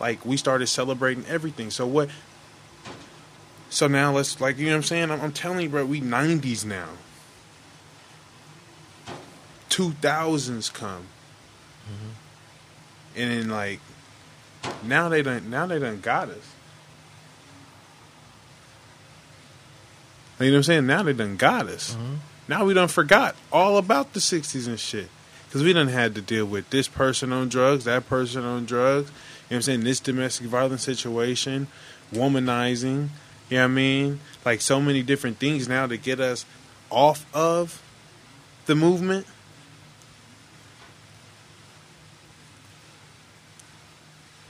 Like 0.00 0.26
we 0.26 0.36
started 0.36 0.66
celebrating 0.66 1.24
everything. 1.26 1.70
So 1.70 1.86
what? 1.86 2.10
So 3.70 3.86
now 3.86 4.12
let's 4.12 4.40
like 4.40 4.58
you 4.58 4.66
know 4.66 4.72
what 4.72 4.76
I'm 4.78 4.82
saying. 4.82 5.10
I'm, 5.12 5.20
I'm 5.20 5.32
telling 5.32 5.60
you, 5.60 5.68
bro. 5.68 5.86
We 5.86 6.00
90s 6.00 6.64
now. 6.64 6.88
2000s 9.70 10.74
come, 10.74 11.06
mm-hmm. 11.86 12.10
and 13.16 13.30
then 13.30 13.48
like 13.48 13.80
now 14.82 15.08
they 15.08 15.22
done 15.22 15.48
now 15.48 15.66
they 15.66 15.78
done 15.78 16.00
got 16.00 16.28
us. 16.28 16.36
You 20.38 20.46
know 20.46 20.52
what 20.52 20.56
I'm 20.58 20.62
saying? 20.64 20.86
Now 20.86 21.02
they 21.04 21.12
done 21.12 21.36
got 21.36 21.68
us. 21.68 21.94
Mm-hmm. 21.94 22.14
Now 22.52 22.66
we 22.66 22.74
done 22.74 22.88
forgot 22.88 23.34
all 23.50 23.78
about 23.78 24.12
the 24.12 24.20
60s 24.20 24.66
and 24.66 24.78
shit. 24.78 25.08
Because 25.46 25.62
we 25.62 25.72
done 25.72 25.88
had 25.88 26.14
to 26.16 26.20
deal 26.20 26.44
with 26.44 26.68
this 26.68 26.86
person 26.86 27.32
on 27.32 27.48
drugs, 27.48 27.84
that 27.84 28.06
person 28.10 28.44
on 28.44 28.66
drugs. 28.66 29.08
You 29.08 29.14
know 29.14 29.16
what 29.48 29.56
I'm 29.56 29.62
saying? 29.62 29.84
This 29.84 30.00
domestic 30.00 30.48
violence 30.48 30.82
situation, 30.82 31.66
womanizing. 32.12 33.08
You 33.48 33.56
know 33.56 33.62
what 33.62 33.64
I 33.64 33.66
mean? 33.68 34.20
Like 34.44 34.60
so 34.60 34.82
many 34.82 35.02
different 35.02 35.38
things 35.38 35.66
now 35.66 35.86
to 35.86 35.96
get 35.96 36.20
us 36.20 36.44
off 36.90 37.24
of 37.34 37.82
the 38.66 38.74
movement. 38.74 39.26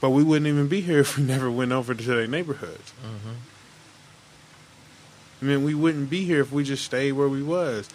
But 0.01 0.09
we 0.09 0.23
wouldn't 0.23 0.47
even 0.47 0.67
be 0.67 0.81
here 0.81 0.99
if 0.99 1.17
we 1.17 1.23
never 1.23 1.49
went 1.49 1.71
over 1.71 1.93
to 1.93 2.03
their 2.03 2.27
neighborhoods. 2.27 2.93
Mm-hmm. 3.01 3.35
I 5.43 5.45
mean, 5.45 5.65
we 5.65 5.75
wouldn't 5.75 6.09
be 6.09 6.23
here 6.23 6.39
if 6.39 6.53
we 6.53 6.63
just 6.63 6.85
stayed 6.85 7.11
where 7.11 7.27
we 7.27 7.43
was, 7.43 7.89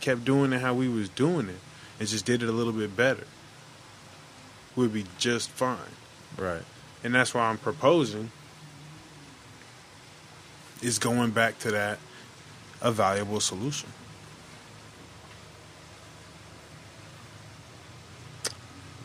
kept 0.00 0.22
doing 0.22 0.52
it 0.52 0.60
how 0.60 0.74
we 0.74 0.86
was 0.86 1.08
doing 1.08 1.48
it, 1.48 1.58
and 1.98 2.06
just 2.06 2.26
did 2.26 2.42
it 2.42 2.48
a 2.50 2.52
little 2.52 2.74
bit 2.74 2.94
better. 2.94 3.24
We'd 4.76 4.92
be 4.92 5.06
just 5.16 5.48
fine, 5.48 5.78
Right. 6.36 6.62
and 7.02 7.14
that's 7.14 7.32
why 7.32 7.48
I'm 7.48 7.56
proposing 7.56 8.30
is 10.82 10.98
going 10.98 11.30
back 11.30 11.58
to 11.60 11.70
that 11.70 11.98
a 12.82 12.92
valuable 12.92 13.40
solution. 13.40 13.88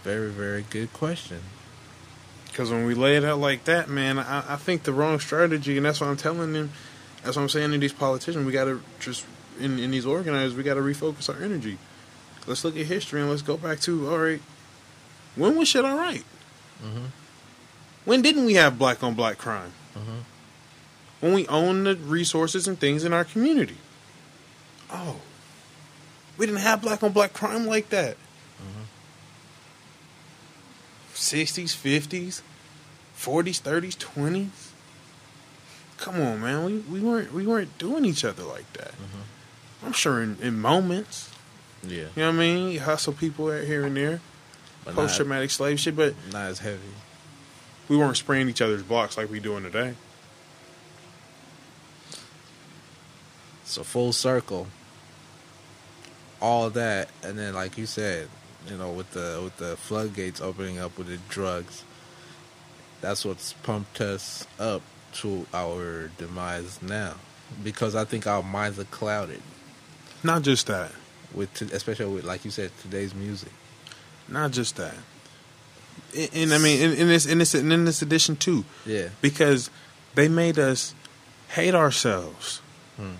Very, 0.03 0.29
very 0.31 0.65
good 0.69 0.91
question. 0.91 1.39
Because 2.47 2.71
when 2.71 2.85
we 2.85 2.93
lay 2.93 3.15
it 3.15 3.23
out 3.23 3.39
like 3.39 3.63
that, 3.65 3.89
man, 3.89 4.19
I, 4.19 4.53
I 4.53 4.55
think 4.57 4.83
the 4.83 4.93
wrong 4.93 5.19
strategy, 5.19 5.77
and 5.77 5.85
that's 5.85 6.01
what 6.01 6.09
I'm 6.09 6.17
telling 6.17 6.51
them. 6.51 6.71
That's 7.25 7.35
what 7.35 7.41
I'm 7.43 7.49
saying 7.49 7.71
to 7.71 7.77
these 7.79 7.91
politicians. 7.91 8.45
We 8.45 8.51
got 8.51 8.65
to 8.65 8.81
just, 8.99 9.25
in, 9.59 9.79
in 9.79 9.89
these 9.89 10.05
organizers, 10.05 10.55
we 10.55 10.61
got 10.63 10.75
to 10.75 10.81
refocus 10.81 11.27
our 11.27 11.43
energy. 11.43 11.79
Let's 12.45 12.63
look 12.63 12.77
at 12.77 12.85
history 12.85 13.19
and 13.19 13.29
let's 13.29 13.41
go 13.41 13.57
back 13.57 13.79
to, 13.81 14.09
all 14.09 14.19
right, 14.19 14.41
when 15.35 15.57
was 15.57 15.67
shit 15.67 15.83
all 15.83 15.97
right? 15.97 16.23
Mm-hmm. 16.83 17.05
When 18.05 18.21
didn't 18.21 18.45
we 18.45 18.53
have 18.53 18.77
black 18.77 19.03
on 19.03 19.15
black 19.15 19.39
crime? 19.39 19.73
Mm-hmm. 19.97 20.19
When 21.21 21.33
we 21.33 21.47
own 21.47 21.85
the 21.85 21.95
resources 21.95 22.67
and 22.67 22.79
things 22.79 23.03
in 23.03 23.11
our 23.11 23.25
community. 23.25 23.77
Oh, 24.91 25.15
we 26.37 26.45
didn't 26.45 26.61
have 26.61 26.81
black 26.81 27.01
on 27.01 27.11
black 27.11 27.33
crime 27.33 27.65
like 27.65 27.89
that. 27.89 28.17
60s, 31.15 31.73
50s, 31.75 32.41
40s, 33.17 33.61
30s, 33.61 33.97
20s. 33.97 34.64
Come 35.97 36.19
on, 36.21 36.41
man. 36.41 36.65
We, 36.65 36.77
we 36.79 36.99
weren't 36.99 37.33
we 37.33 37.45
weren't 37.47 37.77
doing 37.77 38.05
each 38.05 38.25
other 38.25 38.43
like 38.43 38.71
that. 38.73 38.91
Mm-hmm. 38.91 39.85
I'm 39.85 39.93
sure 39.93 40.21
in, 40.21 40.37
in 40.41 40.59
moments, 40.59 41.29
Yeah. 41.83 41.89
you 41.97 42.05
know 42.17 42.27
what 42.27 42.35
I 42.35 42.37
mean? 42.37 42.71
You 42.71 42.79
hustle 42.81 43.13
people 43.13 43.51
out 43.51 43.63
here 43.63 43.85
and 43.85 43.95
there, 43.95 44.19
Post 44.85 45.15
traumatic 45.17 45.51
slave 45.51 45.79
shit, 45.79 45.95
but 45.95 46.13
not 46.31 46.47
as 46.47 46.59
heavy. 46.59 46.79
we 47.87 47.95
weren't 47.97 48.17
spraying 48.17 48.49
each 48.49 48.61
other's 48.61 48.83
blocks 48.83 49.17
like 49.17 49.29
we 49.31 49.39
doing 49.39 49.63
today. 49.63 49.93
So 53.63 53.83
full 53.83 54.13
circle. 54.13 54.67
All 56.41 56.69
that, 56.71 57.09
and 57.23 57.37
then 57.39 57.53
like 57.55 57.77
you 57.77 57.85
said, 57.85 58.27
you 58.69 58.77
know, 58.77 58.91
with 58.91 59.11
the 59.11 59.39
with 59.43 59.57
the 59.57 59.77
floodgates 59.77 60.41
opening 60.41 60.77
up 60.77 60.97
with 60.97 61.07
the 61.07 61.17
drugs, 61.29 61.83
that's 63.01 63.23
what's 63.25 63.53
pumped 63.53 64.01
us 64.01 64.45
up 64.59 64.81
to 65.15 65.45
our 65.53 66.09
demise 66.17 66.81
now, 66.81 67.15
because 67.63 67.95
I 67.95 68.05
think 68.05 68.27
our 68.27 68.43
minds 68.43 68.79
are 68.79 68.85
clouded 68.85 69.41
Not 70.23 70.41
just 70.43 70.67
that. 70.67 70.91
with, 71.33 71.53
t- 71.53 71.69
especially 71.73 72.13
with 72.13 72.25
like 72.25 72.45
you 72.45 72.51
said, 72.51 72.71
today's 72.81 73.13
music. 73.15 73.51
Not 74.27 74.51
just 74.51 74.75
that. 74.77 74.95
And, 76.17 76.29
and 76.33 76.53
I 76.53 76.57
mean, 76.57 76.81
in, 76.81 77.07
this 77.07 77.25
in 77.25 77.37
this 77.37 77.53
and 77.53 77.71
in 77.71 77.85
this 77.85 78.01
edition 78.01 78.35
too, 78.35 78.65
Yeah, 78.85 79.09
because 79.21 79.69
they 80.15 80.27
made 80.27 80.57
us 80.59 80.93
hate 81.49 81.75
ourselves 81.75 82.61
Hmm. 82.97 83.15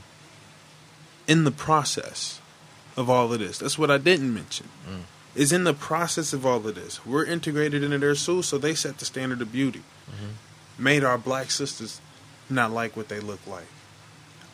in 1.27 1.43
the 1.43 1.51
process 1.51 2.39
of 2.97 3.10
all 3.10 3.31
of 3.34 3.39
this. 3.39 3.58
That's 3.60 3.77
what 3.77 3.91
I 3.91 3.97
didn't 3.97 4.34
mention. 4.34 4.67
Mm. 4.89 5.01
Is 5.36 5.51
in 5.51 5.65
the 5.65 5.73
process 5.73 6.31
of 6.31 6.45
all 6.45 6.65
of 6.65 6.75
this. 6.75 7.05
We're 7.05 7.25
integrated 7.25 7.84
into 7.84 7.97
their 7.97 8.15
soul, 8.15 8.41
so 8.41 8.58
they 8.58 8.73
set 8.73 8.99
the 8.99 9.05
standard 9.05 9.41
of 9.41 9.51
beauty. 9.51 9.84
Made 10.77 11.03
our 11.03 11.17
black 11.17 11.51
sisters 11.51 12.01
not 12.49 12.71
like 12.71 12.95
what 12.95 13.07
they 13.07 13.19
look 13.19 13.45
like. 13.47 13.67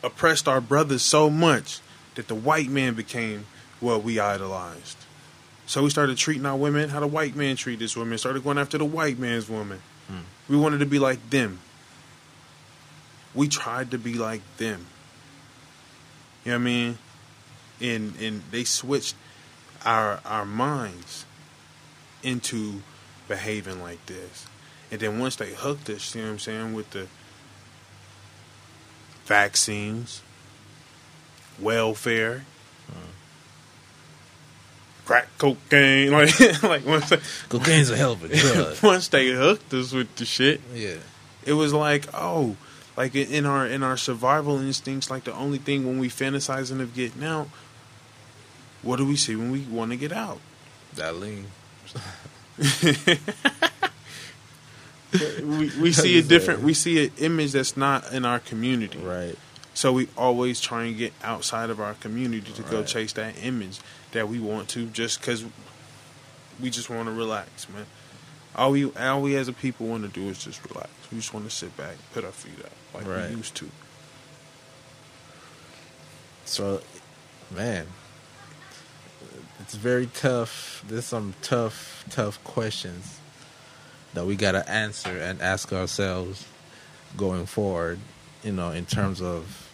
Oppressed 0.02 0.48
our 0.48 0.60
brothers 0.60 1.02
so 1.02 1.30
much 1.30 1.80
that 2.14 2.28
the 2.28 2.34
white 2.34 2.68
man 2.68 2.94
became 2.94 3.46
what 3.80 4.02
we 4.02 4.18
idolized. 4.18 4.98
So 5.66 5.82
we 5.82 5.90
started 5.90 6.16
treating 6.16 6.46
our 6.46 6.56
women 6.56 6.88
how 6.90 7.00
the 7.00 7.06
white 7.06 7.34
man 7.34 7.56
treat 7.56 7.80
his 7.80 7.96
women, 7.96 8.18
Started 8.18 8.44
going 8.44 8.58
after 8.58 8.78
the 8.78 8.84
white 8.84 9.18
man's 9.18 9.48
woman. 9.48 9.80
Hmm. 10.08 10.20
We 10.48 10.56
wanted 10.56 10.78
to 10.78 10.86
be 10.86 10.98
like 10.98 11.30
them. 11.30 11.60
We 13.34 13.48
tried 13.48 13.90
to 13.92 13.98
be 13.98 14.14
like 14.14 14.42
them. 14.58 14.86
You 16.44 16.52
know 16.52 16.58
what 16.58 16.62
I 16.62 16.64
mean? 16.64 16.98
And 17.80 18.14
and 18.20 18.42
they 18.50 18.64
switched 18.64 19.14
our 19.84 20.20
our 20.24 20.44
minds 20.44 21.24
into 22.22 22.82
behaving 23.28 23.80
like 23.82 24.04
this. 24.06 24.46
And 24.92 25.00
then 25.00 25.18
once 25.18 25.36
they 25.36 25.54
hooked 25.54 25.88
us, 25.88 26.14
you 26.14 26.20
know 26.20 26.28
what 26.28 26.32
I'm 26.34 26.38
saying, 26.38 26.74
with 26.74 26.90
the 26.90 27.06
vaccines, 29.24 30.20
welfare, 31.58 32.44
uh-huh. 32.90 32.98
crack 35.06 35.28
cocaine, 35.38 36.10
like 36.12 36.62
like 36.62 36.84
once 36.84 37.08
they, 37.08 37.16
cocaine's 37.48 37.88
a 37.88 37.96
hell 37.96 38.12
of 38.12 38.22
a 38.22 38.28
drug. 38.36 38.76
once 38.82 39.08
they 39.08 39.30
hooked 39.30 39.72
us 39.72 39.92
with 39.92 40.14
the 40.16 40.26
shit, 40.26 40.60
yeah, 40.74 40.96
it 41.46 41.54
was 41.54 41.72
like, 41.72 42.06
oh, 42.12 42.56
like 42.94 43.14
in- 43.14 43.32
in 43.32 43.46
our 43.46 43.66
in 43.66 43.82
our 43.82 43.96
survival 43.96 44.58
instincts, 44.58 45.10
like 45.10 45.24
the 45.24 45.32
only 45.32 45.56
thing 45.56 45.86
when 45.86 45.98
we 45.98 46.10
fantasizing 46.10 46.82
of 46.82 46.94
getting 46.94 47.24
out, 47.24 47.48
what 48.82 48.96
do 48.98 49.06
we 49.06 49.16
see 49.16 49.36
when 49.36 49.50
we 49.50 49.60
want 49.60 49.90
to 49.90 49.96
get 49.96 50.12
out? 50.12 50.40
that 50.96 51.16
lean. 51.16 51.46
We 55.12 55.70
we 55.80 55.92
see 55.92 56.18
a 56.18 56.22
different, 56.22 56.62
we 56.62 56.72
see 56.74 57.06
an 57.06 57.12
image 57.18 57.52
that's 57.52 57.76
not 57.76 58.12
in 58.12 58.24
our 58.24 58.38
community, 58.38 58.98
Right. 58.98 59.36
so 59.74 59.92
we 59.92 60.08
always 60.16 60.60
try 60.60 60.84
and 60.84 60.96
get 60.96 61.12
outside 61.22 61.68
of 61.70 61.80
our 61.80 61.94
community 61.94 62.50
to 62.52 62.62
go 62.62 62.82
chase 62.82 63.12
that 63.14 63.34
image 63.44 63.78
that 64.12 64.28
we 64.28 64.38
want 64.38 64.68
to, 64.70 64.86
just 64.86 65.20
because 65.20 65.44
we 66.60 66.70
just 66.70 66.88
want 66.88 67.08
to 67.08 67.12
relax, 67.14 67.68
man. 67.68 67.86
All 68.56 68.70
we 68.72 68.90
all 68.94 69.20
we 69.22 69.36
as 69.36 69.48
a 69.48 69.52
people 69.52 69.86
want 69.86 70.02
to 70.04 70.08
do 70.08 70.28
is 70.28 70.42
just 70.42 70.64
relax. 70.68 70.88
We 71.10 71.18
just 71.18 71.34
want 71.34 71.44
to 71.48 71.54
sit 71.54 71.76
back, 71.76 71.96
put 72.14 72.24
our 72.24 72.32
feet 72.32 72.64
up 72.64 72.72
like 72.94 73.06
Right. 73.06 73.30
we 73.30 73.36
used 73.36 73.54
to. 73.56 73.68
So, 76.44 76.80
man, 77.50 77.86
it's 79.60 79.74
very 79.74 80.06
tough. 80.06 80.84
There's 80.86 81.06
some 81.06 81.34
tough, 81.42 82.04
tough 82.10 82.42
questions 82.44 83.18
that 84.14 84.26
we 84.26 84.36
got 84.36 84.52
to 84.52 84.68
answer 84.68 85.16
and 85.16 85.40
ask 85.40 85.72
ourselves 85.72 86.46
going 87.16 87.46
forward. 87.46 87.98
you 88.42 88.52
know, 88.52 88.70
in 88.70 88.86
terms 88.86 89.22
of, 89.22 89.70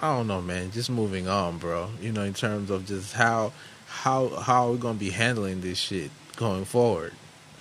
I 0.00 0.16
don't 0.16 0.26
know, 0.26 0.42
man. 0.42 0.70
Just 0.70 0.90
moving 0.90 1.28
on, 1.28 1.58
bro. 1.58 1.90
You 2.00 2.12
know, 2.12 2.22
in 2.22 2.34
terms 2.34 2.70
of 2.70 2.86
just 2.86 3.14
how 3.14 3.52
how 3.86 4.28
how 4.28 4.66
are 4.66 4.72
we 4.72 4.78
gonna 4.78 4.98
be 4.98 5.10
handling 5.10 5.60
this 5.60 5.78
shit 5.78 6.10
going 6.36 6.64
forward? 6.64 7.12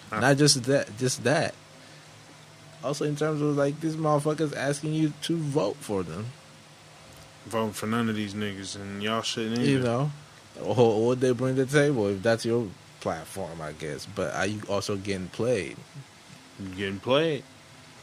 Huh. 0.10 0.20
Not 0.20 0.38
just 0.38 0.64
that, 0.64 0.98
just 0.98 1.24
that. 1.24 1.54
Also, 2.84 3.06
in 3.06 3.16
terms 3.16 3.42
of 3.42 3.56
like 3.56 3.80
these 3.80 3.96
motherfuckers 3.96 4.56
asking 4.56 4.94
you 4.94 5.14
to 5.24 5.38
vote 5.38 5.78
for 5.78 6.04
them. 6.04 6.28
Voting 7.46 7.74
for 7.74 7.88
none 7.88 8.10
of 8.10 8.16
these 8.16 8.34
niggas, 8.34 8.76
and 8.76 9.02
y'all 9.02 9.22
shouldn't 9.22 9.60
either. 9.60 9.72
You 9.72 9.80
know, 9.80 10.12
or 10.64 11.06
what 11.08 11.20
they 11.20 11.32
bring 11.32 11.56
to 11.56 11.66
the 11.66 11.80
table 11.80 12.08
if 12.08 12.22
that's 12.22 12.44
your 12.44 12.68
platform, 13.02 13.62
I 13.62 13.74
guess. 13.74 14.06
But 14.06 14.34
are 14.34 14.46
you 14.46 14.62
also 14.70 14.96
getting 14.96 15.28
played? 15.28 15.76
Getting 16.78 17.00
played. 17.00 17.44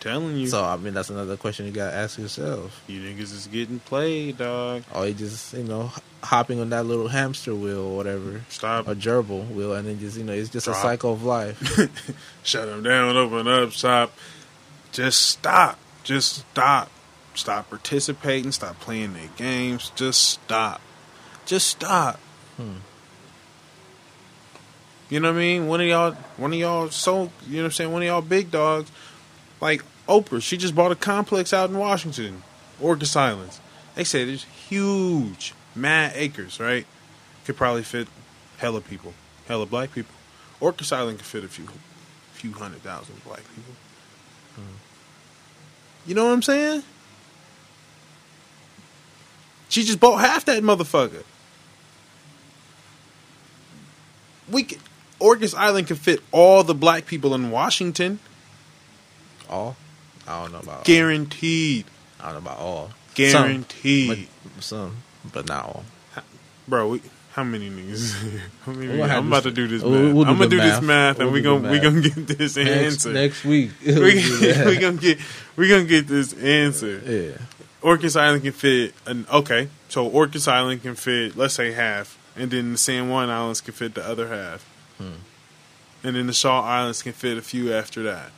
Telling 0.01 0.37
you. 0.37 0.47
So 0.47 0.63
I 0.63 0.77
mean, 0.77 0.95
that's 0.95 1.11
another 1.11 1.37
question 1.37 1.67
you 1.67 1.73
gotta 1.73 1.97
ask 1.97 2.19
yourself. 2.19 2.83
you 2.87 3.01
niggas 3.01 3.33
is 3.33 3.49
getting 3.51 3.81
played, 3.81 4.39
dog. 4.39 4.85
Or 4.95 5.07
you 5.07 5.15
just 5.15 5.55
you 5.55 5.65
know 5.65 5.91
hopping 6.23 6.61
on 6.61 6.71
that 6.71 6.85
little 6.87 7.09
hamster 7.09 7.55
wheel 7.55 7.81
or 7.81 7.97
whatever, 7.97 8.43
Stop. 8.49 8.87
A 8.87 8.95
gerbil 8.95 9.49
wheel, 9.49 9.73
and 9.75 9.89
then 9.89 9.99
just 9.99 10.17
you 10.17 10.25
know 10.25 10.33
it's 10.33 10.51
just 10.51 10.67
Drop. 10.67 10.77
a 10.77 10.81
cycle 10.81 11.13
of 11.13 11.25
life. 11.25 11.59
Shut 12.45 12.67
them 12.67 12.83
down, 12.85 13.17
open 13.17 13.49
up, 13.49 13.73
stop. 13.73 14.13
Just 14.93 15.25
stop. 15.27 15.79
Just 16.05 16.45
stop. 16.51 16.91
Stop 17.35 17.69
participating. 17.69 18.53
Stop 18.53 18.81
playing 18.81 19.15
their 19.15 19.29
games. 19.37 19.93
Just 19.95 20.23
stop. 20.23 20.81
Just 21.45 21.67
stop. 21.67 22.19
Hmm. 22.57 22.79
You 25.11 25.21
know 25.21 25.31
what 25.31 25.39
I 25.39 25.41
mean? 25.41 25.67
One 25.67 25.81
of 25.81 25.87
y'all, 25.87 26.13
one 26.37 26.53
of 26.53 26.59
y'all, 26.59 26.91
so 26.91 27.31
you 27.47 27.57
know 27.57 27.63
what 27.63 27.65
I'm 27.67 27.73
saying. 27.73 27.93
One 27.93 28.03
of 28.03 28.09
y'all 28.09 28.23
big 28.23 28.51
dogs, 28.51 28.91
like 29.61 29.83
Oprah. 30.07 30.43
She 30.43 30.57
just 30.57 30.75
bought 30.75 30.93
a 30.93 30.97
complex 30.97 31.53
out 31.53 31.71
in 31.71 31.79
Washington, 31.79 32.43
Orcas 32.81 33.17
Islands. 33.17 33.61
They 33.95 34.05
say 34.05 34.23
it's 34.23 34.45
huge, 34.45 35.55
mad 35.75 36.13
acres, 36.15 36.61
right? 36.61 36.87
Could 37.45 37.57
probably 37.57 37.83
fit 37.83 38.09
hella 38.59 38.81
people, 38.81 39.15
hella 39.47 39.67
black 39.67 39.93
people. 39.93 40.15
Orcas 40.61 40.93
Island 40.93 41.19
could 41.19 41.27
fit 41.27 41.45
a 41.45 41.49
few, 41.49 41.67
few 42.33 42.53
hundred 42.53 42.83
thousand 42.83 43.23
black 43.25 43.43
people. 43.55 43.75
Mm-hmm. 44.59 44.77
You 46.07 46.15
know 46.15 46.27
what 46.27 46.33
I'm 46.33 46.43
saying? 46.43 46.83
She 49.69 49.83
just 49.83 50.01
bought 50.01 50.19
half 50.19 50.45
that 50.47 50.63
motherfucker. 50.63 51.25
We 54.51 54.63
could, 54.63 54.79
Orcas 55.21 55.55
Island 55.57 55.87
could 55.89 55.99
fit 55.99 56.21
all 56.33 56.63
the 56.65 56.75
black 56.75 57.07
people 57.07 57.35
in 57.35 57.51
Washington, 57.51 58.19
all, 59.49 59.77
I 60.27 60.43
don't 60.43 60.53
know 60.53 60.59
about. 60.61 60.85
guaranteed, 60.85 61.85
I 62.21 62.25
don't 62.33 62.35
know 62.35 62.51
about 62.51 62.59
all. 62.59 62.91
guaranteed, 63.15 64.29
Some, 64.29 64.53
but, 64.55 64.63
some, 64.65 64.97
but 65.33 65.49
not 65.49 65.65
all. 65.65 65.85
bro. 66.67 66.89
We, 66.89 67.03
how 67.33 67.45
many 67.45 67.71
niggas? 67.71 68.15
how 68.65 68.73
many 68.73 68.89
We'll 68.99 69.05
I'm 69.11 69.29
about 69.29 69.45
to 69.45 69.51
do 69.53 69.69
this 69.69 69.83
we'll- 69.83 69.93
math. 69.93 70.15
we'll 70.15 70.25
do 70.25 70.31
I'm 70.31 70.39
gonna 70.39 70.51
do 70.51 70.57
this 70.61 70.81
math. 70.81 70.83
math, 70.83 71.17
and 71.21 71.27
We'll 71.27 71.35
we 71.35 71.41
gonna 71.43 71.71
we 71.71 71.79
gonna 71.79 72.01
get 72.01 72.27
this 72.39 72.57
Next, 72.57 72.69
answer. 73.07 73.13
next 73.13 73.45
week, 73.45 73.71
we 73.87 73.95
we 73.95 74.77
gonna 74.79 74.97
get 74.97 75.19
we 75.57 75.69
gonna 75.69 75.85
get 75.85 76.07
this 76.09 76.33
answer. 76.35 77.01
yeah. 77.07 77.45
Orcas 77.81 78.19
Island 78.21 78.43
can 78.43 78.53
fit 78.53 78.93
an 79.07 79.25
okay, 79.33 79.69
so 79.89 80.11
Orcas 80.11 80.49
Island 80.49 80.83
can 80.83 80.95
fit 80.97 81.37
let's 81.37 81.55
say 81.55 81.73
half, 81.73 82.19
and 82.37 82.51
then 82.51 82.73
the 82.73 82.79
San 82.79 83.09
Juan 83.09 83.31
Islands 83.31 83.61
can 83.61 83.73
fit 83.73 83.95
the 83.95 84.05
other 84.05 84.27
half, 84.29 84.67
Hmm. 84.99 85.23
and 86.03 86.17
then 86.17 86.27
the 86.27 86.33
Shaw 86.33 86.63
Islands 86.63 87.03
can 87.03 87.13
fit 87.13 87.39
a 87.39 87.43
few 87.43 87.73
after 87.73 88.03
that. 88.05 88.31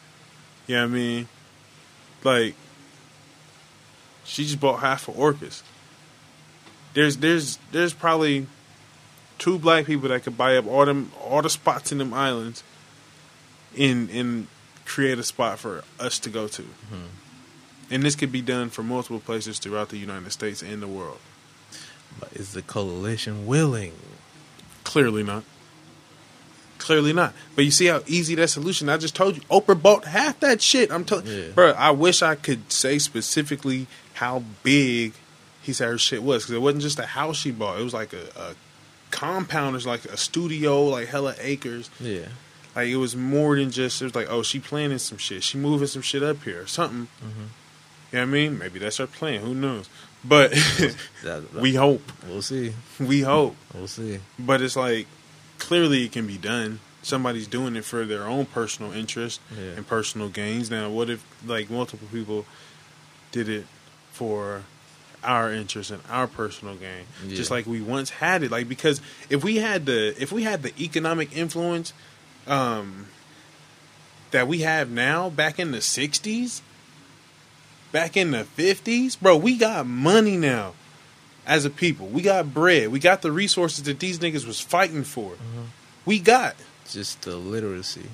You 0.66 0.76
know 0.76 0.82
what 0.82 0.90
I 0.90 0.94
mean? 0.94 1.28
Like, 2.22 2.54
she 4.24 4.44
just 4.44 4.60
bought 4.60 4.80
half 4.80 5.08
of 5.08 5.16
Orcas. 5.16 5.62
There's 6.94 7.16
there's 7.18 7.58
there's 7.72 7.94
probably 7.94 8.46
two 9.38 9.58
black 9.58 9.86
people 9.86 10.08
that 10.10 10.22
could 10.22 10.36
buy 10.36 10.56
up 10.56 10.66
all 10.66 10.84
them 10.84 11.12
all 11.20 11.40
the 11.42 11.50
spots 11.50 11.92
in 11.92 11.98
them 11.98 12.12
islands, 12.12 12.62
and 13.78 14.10
and 14.10 14.46
create 14.84 15.18
a 15.18 15.22
spot 15.24 15.58
for 15.58 15.82
us 15.98 16.18
to 16.20 16.30
go 16.30 16.46
to. 16.48 16.64
And 17.90 18.02
this 18.02 18.14
could 18.14 18.30
be 18.30 18.42
done 18.42 18.70
for 18.70 18.82
multiple 18.82 19.20
places 19.20 19.58
throughout 19.58 19.88
the 19.88 19.96
United 19.98 20.30
States 20.30 20.62
and 20.62 20.80
the 20.82 20.86
world. 20.88 21.18
But 22.18 22.32
is 22.34 22.52
the 22.52 22.62
coalition 22.62 23.46
willing? 23.46 23.94
Clearly 24.84 25.22
not. 25.22 25.44
Clearly 26.80 27.12
not. 27.12 27.32
But 27.54 27.64
you 27.64 27.70
see 27.70 27.86
how 27.86 28.02
easy 28.08 28.34
that 28.34 28.48
solution. 28.48 28.88
I 28.88 28.96
just 28.96 29.14
told 29.14 29.36
you, 29.36 29.42
Oprah 29.50 29.80
bought 29.80 30.06
half 30.06 30.40
that 30.40 30.60
shit. 30.60 30.90
I'm 30.90 31.04
telling, 31.04 31.26
Yeah. 31.26 31.48
bro. 31.54 31.70
I 31.72 31.90
wish 31.92 32.22
I 32.22 32.34
could 32.34 32.72
say 32.72 32.98
specifically 32.98 33.86
how 34.14 34.42
big 34.64 35.12
he 35.62 35.72
said 35.72 35.88
her 35.88 35.98
shit 35.98 36.22
was 36.22 36.42
because 36.44 36.54
it 36.56 36.62
wasn't 36.62 36.82
just 36.82 36.98
a 36.98 37.06
house 37.06 37.36
she 37.36 37.50
bought. 37.52 37.78
It 37.78 37.84
was 37.84 37.94
like 37.94 38.12
a, 38.12 38.24
a 38.34 38.54
compound. 39.10 39.74
It 39.74 39.78
was 39.78 39.86
like 39.86 40.04
a 40.06 40.16
studio, 40.16 40.82
like 40.84 41.08
hella 41.08 41.34
acres. 41.38 41.90
Yeah. 42.00 42.26
Like 42.74 42.88
it 42.88 42.96
was 42.96 43.14
more 43.14 43.56
than 43.56 43.70
just. 43.70 44.00
It 44.00 44.06
was 44.06 44.14
like, 44.14 44.28
oh, 44.30 44.42
she 44.42 44.58
planning 44.58 44.98
some 44.98 45.18
shit. 45.18 45.42
She 45.44 45.58
moving 45.58 45.86
some 45.86 46.02
shit 46.02 46.22
up 46.22 46.42
here, 46.44 46.62
or 46.62 46.66
something. 46.66 47.08
Mm-hmm. 47.18 47.40
You 48.12 48.18
know 48.18 48.20
what 48.20 48.22
I 48.22 48.24
mean? 48.24 48.58
Maybe 48.58 48.78
that's 48.78 48.96
her 48.96 49.06
plan. 49.06 49.42
Who 49.42 49.54
knows? 49.54 49.88
But 50.24 50.54
we 51.54 51.74
hope. 51.74 52.02
we'll 52.26 52.42
see. 52.42 52.72
We 52.98 53.20
hope. 53.20 53.54
We'll 53.74 53.86
see. 53.86 54.20
But 54.38 54.62
it's 54.62 54.76
like 54.76 55.06
clearly 55.60 56.04
it 56.04 56.12
can 56.12 56.26
be 56.26 56.36
done. 56.38 56.80
Somebody's 57.02 57.46
doing 57.46 57.76
it 57.76 57.84
for 57.84 58.04
their 58.04 58.24
own 58.24 58.46
personal 58.46 58.92
interest 58.92 59.40
Yeah. 59.56 59.72
and 59.76 59.86
personal 59.86 60.28
gains. 60.28 60.70
Now, 60.70 60.90
what 60.90 61.08
if 61.08 61.24
like 61.46 61.70
multiple 61.70 62.08
people 62.12 62.44
did 63.32 63.48
it 63.48 63.66
for 64.12 64.64
our 65.22 65.52
interest 65.52 65.90
and 65.90 66.02
our 66.10 66.26
personal 66.26 66.74
gain, 66.74 67.04
Yeah. 67.26 67.36
just 67.36 67.50
like 67.50 67.66
we 67.66 67.80
once 67.80 68.10
had 68.10 68.42
it? 68.42 68.50
Like 68.50 68.68
because 68.68 69.00
if 69.30 69.42
we 69.44 69.56
had 69.56 69.86
the 69.86 70.20
if 70.20 70.32
we 70.32 70.42
had 70.42 70.62
the 70.62 70.72
economic 70.82 71.34
influence 71.36 71.92
um, 72.46 73.06
that 74.32 74.46
we 74.48 74.58
have 74.60 74.90
now 74.90 75.30
back 75.30 75.58
in 75.58 75.70
the 75.72 75.78
'60s, 75.78 76.60
back 77.92 78.16
in 78.16 78.30
the 78.30 78.44
'50s, 78.44 79.18
bro, 79.18 79.36
we 79.36 79.56
got 79.56 79.86
money 79.86 80.36
now 80.36 80.74
as 81.50 81.64
a 81.64 81.70
people. 81.70 82.06
We 82.06 82.22
got 82.22 82.54
bread. 82.54 82.88
We 82.88 83.00
got 83.00 83.22
the 83.22 83.32
resources 83.32 83.84
that 83.84 83.98
these 83.98 84.20
niggas 84.20 84.46
was 84.46 84.60
fighting 84.60 85.02
for. 85.04 85.32
Mm-hmm. 85.32 85.62
We 86.06 86.20
got, 86.20 86.54
Just 86.88 87.22
the 87.22 87.36
literacy 87.36 88.08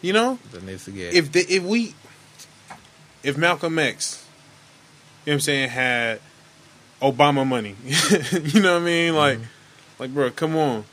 you 0.00 0.12
know, 0.12 0.38
that 0.52 0.62
needs 0.62 0.84
to 0.84 0.90
get. 0.92 1.14
if 1.14 1.32
the, 1.32 1.40
if 1.40 1.62
we 1.64 1.94
if 3.22 3.36
Malcolm 3.36 3.78
X, 3.78 4.24
you 5.24 5.32
know 5.32 5.32
what 5.32 5.34
I'm 5.34 5.40
saying, 5.40 5.70
had 5.70 6.20
Obama 7.02 7.46
money, 7.46 7.74
you 7.84 8.60
know 8.60 8.74
what 8.74 8.82
I 8.82 8.84
mean? 8.84 9.16
Like, 9.16 9.38
mm-hmm. 9.38 10.02
like, 10.02 10.14
bro, 10.14 10.30
come 10.30 10.56
on. 10.56 10.84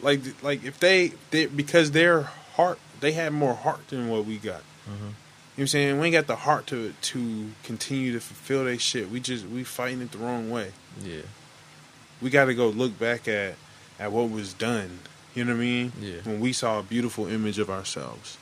Like, 0.00 0.20
like 0.42 0.64
if 0.64 0.78
they, 0.78 1.12
they 1.30 1.46
because 1.46 1.90
their 1.90 2.22
heart, 2.54 2.78
they 3.00 3.12
had 3.12 3.32
more 3.32 3.54
heart 3.54 3.88
than 3.88 4.08
what 4.08 4.24
we 4.24 4.38
got. 4.38 4.62
Mm-hmm. 4.88 5.08
You 5.56 5.62
know 5.62 5.62
what 5.62 5.64
I'm 5.64 5.68
saying? 5.68 6.00
We 6.00 6.06
ain't 6.08 6.12
got 6.12 6.26
the 6.26 6.36
heart 6.36 6.66
to 6.66 6.92
to 6.92 7.46
continue 7.62 8.12
to 8.12 8.20
fulfill 8.20 8.64
that 8.66 8.78
shit. 8.78 9.10
We 9.10 9.20
just 9.20 9.46
we 9.46 9.64
fighting 9.64 10.02
it 10.02 10.12
the 10.12 10.18
wrong 10.18 10.50
way. 10.50 10.72
yeah. 11.02 11.22
we 12.20 12.28
got 12.28 12.46
to 12.46 12.54
go 12.54 12.68
look 12.68 12.98
back 12.98 13.26
at 13.26 13.54
at 13.98 14.12
what 14.12 14.30
was 14.30 14.52
done. 14.52 14.98
You 15.34 15.44
know 15.44 15.52
what 15.52 15.58
I 15.58 15.60
mean? 15.60 15.92
Yeah. 15.98 16.20
When 16.24 16.40
we 16.40 16.52
saw 16.52 16.80
a 16.80 16.82
beautiful 16.82 17.26
image 17.26 17.58
of 17.58 17.70
ourselves, 17.70 18.36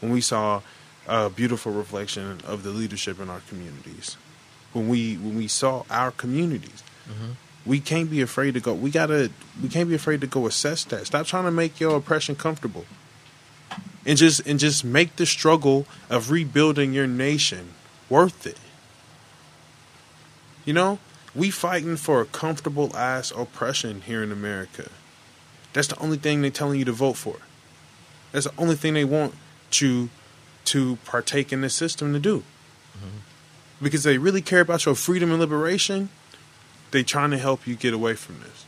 when 0.00 0.12
we 0.12 0.20
saw 0.20 0.60
a 1.06 1.30
beautiful 1.30 1.72
reflection 1.72 2.40
of 2.46 2.62
the 2.62 2.70
leadership 2.70 3.20
in 3.20 3.30
our 3.30 3.40
communities, 3.40 4.18
when 4.74 4.86
we 4.86 5.16
when 5.16 5.36
we 5.36 5.48
saw 5.48 5.84
our 5.90 6.10
communities, 6.10 6.82
mm-hmm. 7.08 7.32
we 7.64 7.80
can't 7.80 8.10
be 8.10 8.20
afraid 8.20 8.52
to 8.52 8.60
go. 8.60 8.74
We 8.74 8.90
gotta. 8.90 9.30
We 9.62 9.70
can't 9.70 9.88
be 9.88 9.94
afraid 9.94 10.20
to 10.20 10.26
go 10.26 10.46
assess 10.46 10.84
that. 10.84 11.06
Stop 11.06 11.26
trying 11.26 11.44
to 11.44 11.50
make 11.50 11.80
your 11.80 11.96
oppression 11.96 12.36
comfortable, 12.36 12.84
and 14.06 14.16
just 14.18 14.46
and 14.46 14.58
just 14.58 14.84
make 14.84 15.16
the 15.16 15.26
struggle 15.26 15.86
of 16.08 16.30
rebuilding 16.30 16.92
your 16.92 17.06
nation 17.06 17.74
worth 18.08 18.46
it. 18.46 18.58
You 20.64 20.72
know, 20.72 20.98
we 21.34 21.50
fighting 21.50 21.96
for 21.96 22.20
a 22.20 22.26
comfortable 22.26 22.94
ass 22.96 23.30
oppression 23.30 24.02
here 24.02 24.22
in 24.22 24.32
America. 24.32 24.90
That's 25.72 25.88
the 25.88 25.98
only 25.98 26.16
thing 26.16 26.42
they're 26.42 26.50
telling 26.50 26.78
you 26.78 26.84
to 26.84 26.92
vote 26.92 27.16
for. 27.16 27.36
That's 28.32 28.46
the 28.46 28.52
only 28.58 28.74
thing 28.74 28.94
they 28.94 29.04
want 29.04 29.34
you 29.72 30.10
to 30.66 30.96
partake 31.04 31.52
in 31.52 31.60
the 31.60 31.70
system 31.70 32.12
to 32.12 32.18
do. 32.18 32.38
Mm-hmm. 32.96 33.84
Because 33.84 34.02
they 34.02 34.18
really 34.18 34.42
care 34.42 34.60
about 34.60 34.84
your 34.84 34.94
freedom 34.94 35.30
and 35.30 35.40
liberation, 35.40 36.10
they 36.90 37.02
trying 37.02 37.30
to 37.30 37.38
help 37.38 37.66
you 37.66 37.76
get 37.76 37.94
away 37.94 38.14
from 38.14 38.40
this. 38.40 38.64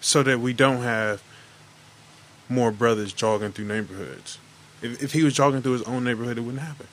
So 0.00 0.22
that 0.22 0.40
we 0.40 0.52
don't 0.52 0.82
have 0.82 1.22
more 2.48 2.70
brothers 2.70 3.12
jogging 3.12 3.52
through 3.52 3.66
neighborhoods. 3.66 4.38
If, 4.80 5.02
if 5.02 5.12
he 5.12 5.24
was 5.24 5.34
jogging 5.34 5.62
through 5.62 5.72
his 5.72 5.82
own 5.82 6.04
neighborhood, 6.04 6.38
it 6.38 6.42
wouldn't 6.42 6.62
happen. 6.62 6.86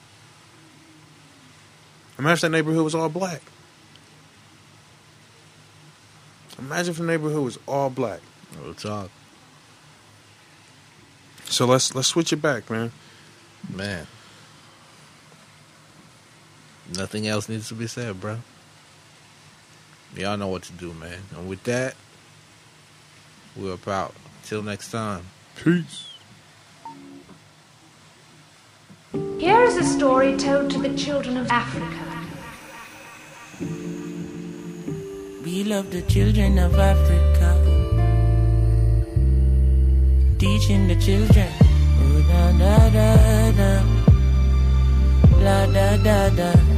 Imagine 2.17 2.33
if 2.33 2.41
that 2.41 2.49
neighborhood 2.49 2.83
was 2.83 2.95
all 2.95 3.09
black. 3.09 3.41
Imagine 6.57 6.91
if 6.91 6.97
the 6.97 7.03
neighborhood 7.03 7.43
was 7.43 7.59
all 7.67 7.89
black. 7.89 8.21
Real 8.61 8.73
talk. 8.73 9.09
So 11.45 11.65
let's 11.65 11.93
let's 11.93 12.07
switch 12.07 12.31
it 12.33 12.41
back, 12.41 12.69
man. 12.69 12.91
Man. 13.73 14.07
Nothing 16.95 17.27
else 17.27 17.49
needs 17.49 17.67
to 17.69 17.73
be 17.73 17.87
said, 17.87 18.19
bro. 18.21 18.39
Y'all 20.15 20.37
know 20.37 20.47
what 20.47 20.63
to 20.63 20.71
do, 20.73 20.93
man. 20.93 21.19
And 21.35 21.49
with 21.49 21.63
that, 21.63 21.95
we're 23.55 23.77
out. 23.87 24.13
Till 24.43 24.61
next 24.61 24.91
time. 24.91 25.25
Peace. 25.63 26.09
Here 29.39 29.61
is 29.61 29.77
a 29.77 29.83
story 29.83 30.35
told 30.37 30.69
to 30.71 30.79
the 30.79 30.95
children 30.95 31.37
of 31.37 31.49
Africa. 31.49 32.05
We 35.43 35.63
love 35.63 35.91
the 35.91 36.01
children 36.03 36.59
of 36.59 36.77
Africa. 36.77 37.49
Teaching 40.37 40.87
the 40.87 40.95
children. 40.95 41.47
Oh, 42.01 42.21
da 42.29 42.51
da 42.59 42.89
da 42.89 43.51
da. 43.59 43.71
La 45.39 45.65
da 45.67 45.97
da 45.97 46.29
da. 46.29 46.74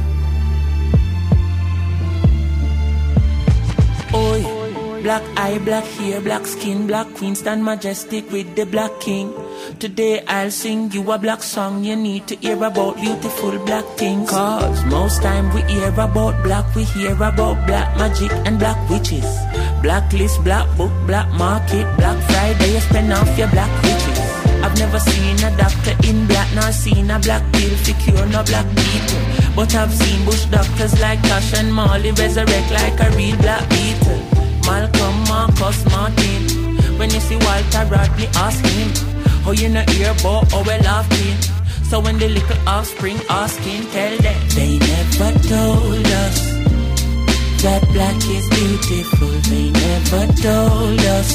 Black 5.02 5.22
eye, 5.36 5.58
black 5.58 5.84
hair, 5.84 6.20
black 6.20 6.44
skin, 6.44 6.86
black 6.86 7.06
queen, 7.14 7.34
stand 7.34 7.64
majestic 7.64 8.30
with 8.32 8.56
the 8.56 8.64
black 8.66 8.90
king. 9.00 9.32
Today 9.78 10.24
I'll 10.26 10.50
sing 10.50 10.90
you 10.90 11.10
a 11.12 11.18
black 11.18 11.42
song. 11.42 11.84
You 11.84 11.94
need 11.94 12.26
to 12.26 12.36
hear 12.36 12.62
about 12.64 12.96
beautiful 12.96 13.58
black 13.64 13.84
things. 13.96 14.28
Cause 14.28 14.84
most 14.86 15.22
time 15.22 15.54
we 15.54 15.62
hear 15.72 15.88
about 15.88 16.42
black, 16.42 16.74
we 16.74 16.82
hear 16.84 17.12
about 17.14 17.64
black 17.66 17.96
magic 17.96 18.32
and 18.44 18.58
black 18.58 18.76
witches. 18.90 19.24
Blacklist, 19.82 20.42
black 20.42 20.66
book, 20.76 20.92
black 21.06 21.32
market, 21.34 21.86
black 21.96 22.18
Friday, 22.30 22.72
you 22.74 22.80
spend 22.80 23.12
off 23.12 23.38
your 23.38 23.48
black 23.48 23.70
riches. 23.84 24.18
I've 24.64 24.76
never 24.78 24.98
seen 24.98 25.36
a 25.44 25.56
doctor 25.56 25.94
in 26.08 26.26
black, 26.26 26.52
nor 26.54 26.72
seen 26.72 27.10
a 27.10 27.18
black 27.20 27.44
pill 27.52 27.76
for 27.78 27.94
cure 28.02 28.26
no 28.26 28.42
black 28.42 28.66
people. 28.74 29.54
But 29.54 29.74
I've 29.74 29.94
seen 29.94 30.24
bush 30.24 30.44
doctors 30.46 31.00
like 31.00 31.22
Tosh 31.22 31.54
and 31.54 31.72
Marley 31.72 32.10
resurrect 32.10 32.70
like 32.72 32.98
a 33.00 33.16
real 33.16 33.36
black 33.36 33.68
beetle. 33.70 34.37
Malcolm, 34.68 35.16
Marcus, 35.32 35.78
Martin. 35.92 36.42
When 36.98 37.08
you 37.10 37.20
see 37.20 37.36
Walter 37.36 37.84
Rodney, 37.90 38.26
ask 38.44 38.62
him. 38.64 38.88
Oh, 39.46 39.52
you 39.52 39.68
know 39.70 39.84
hear 39.88 40.12
about 40.12 40.52
how 40.52 40.62
well 40.62 40.82
laughing. 40.82 41.36
So 41.88 42.00
when 42.00 42.18
the 42.18 42.28
little 42.28 42.68
offspring 42.68 43.18
asking, 43.30 43.82
tell 43.94 44.14
them 44.18 44.40
they 44.56 44.78
never 44.78 45.30
told 45.48 46.06
us 46.24 46.36
that 47.64 47.82
black 47.94 48.20
is 48.36 48.46
beautiful. 48.58 49.32
They 49.48 49.70
never 49.70 50.24
told 50.44 51.00
us 51.16 51.30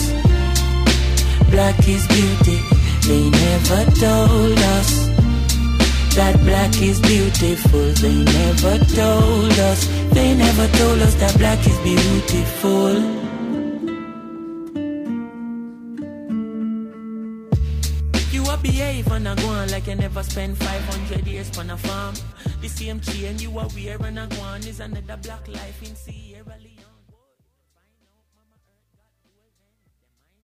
black 1.49 1.79
is 1.87 2.05
beauty. 2.07 2.59
They 3.07 3.29
never 3.29 3.81
told 4.03 4.59
us 4.77 4.89
that 6.15 6.35
black 6.45 6.73
is 6.81 6.99
beautiful. 7.01 7.87
They 8.03 8.23
never 8.23 8.77
told 8.93 9.59
us. 9.71 9.87
They 10.13 10.35
never 10.35 10.67
told 10.77 10.99
us 11.01 11.15
that 11.15 11.35
black 11.39 11.65
is 11.65 11.77
beautiful. 11.79 13.22
A 19.13 19.19
behave 19.19 19.27
and 19.27 19.27
a 19.27 19.41
go 19.41 19.49
on 19.49 19.69
like 19.69 19.87
you 19.87 19.95
never 19.95 20.23
spend 20.23 20.57
500 20.57 21.27
years 21.27 21.57
on 21.57 21.69
a 21.69 21.77
farm. 21.77 22.15
The 22.61 22.67
same 22.67 22.99
chain 22.99 23.39
you 23.39 23.57
are 23.59 23.67
wearing 23.75 24.17
a 24.17 24.27
go 24.27 24.41
on 24.41 24.61
is 24.61 24.79
another 24.79 25.17
black 25.17 25.47
life 25.47 25.81
in 25.81 25.95
Sierra. 25.95 26.62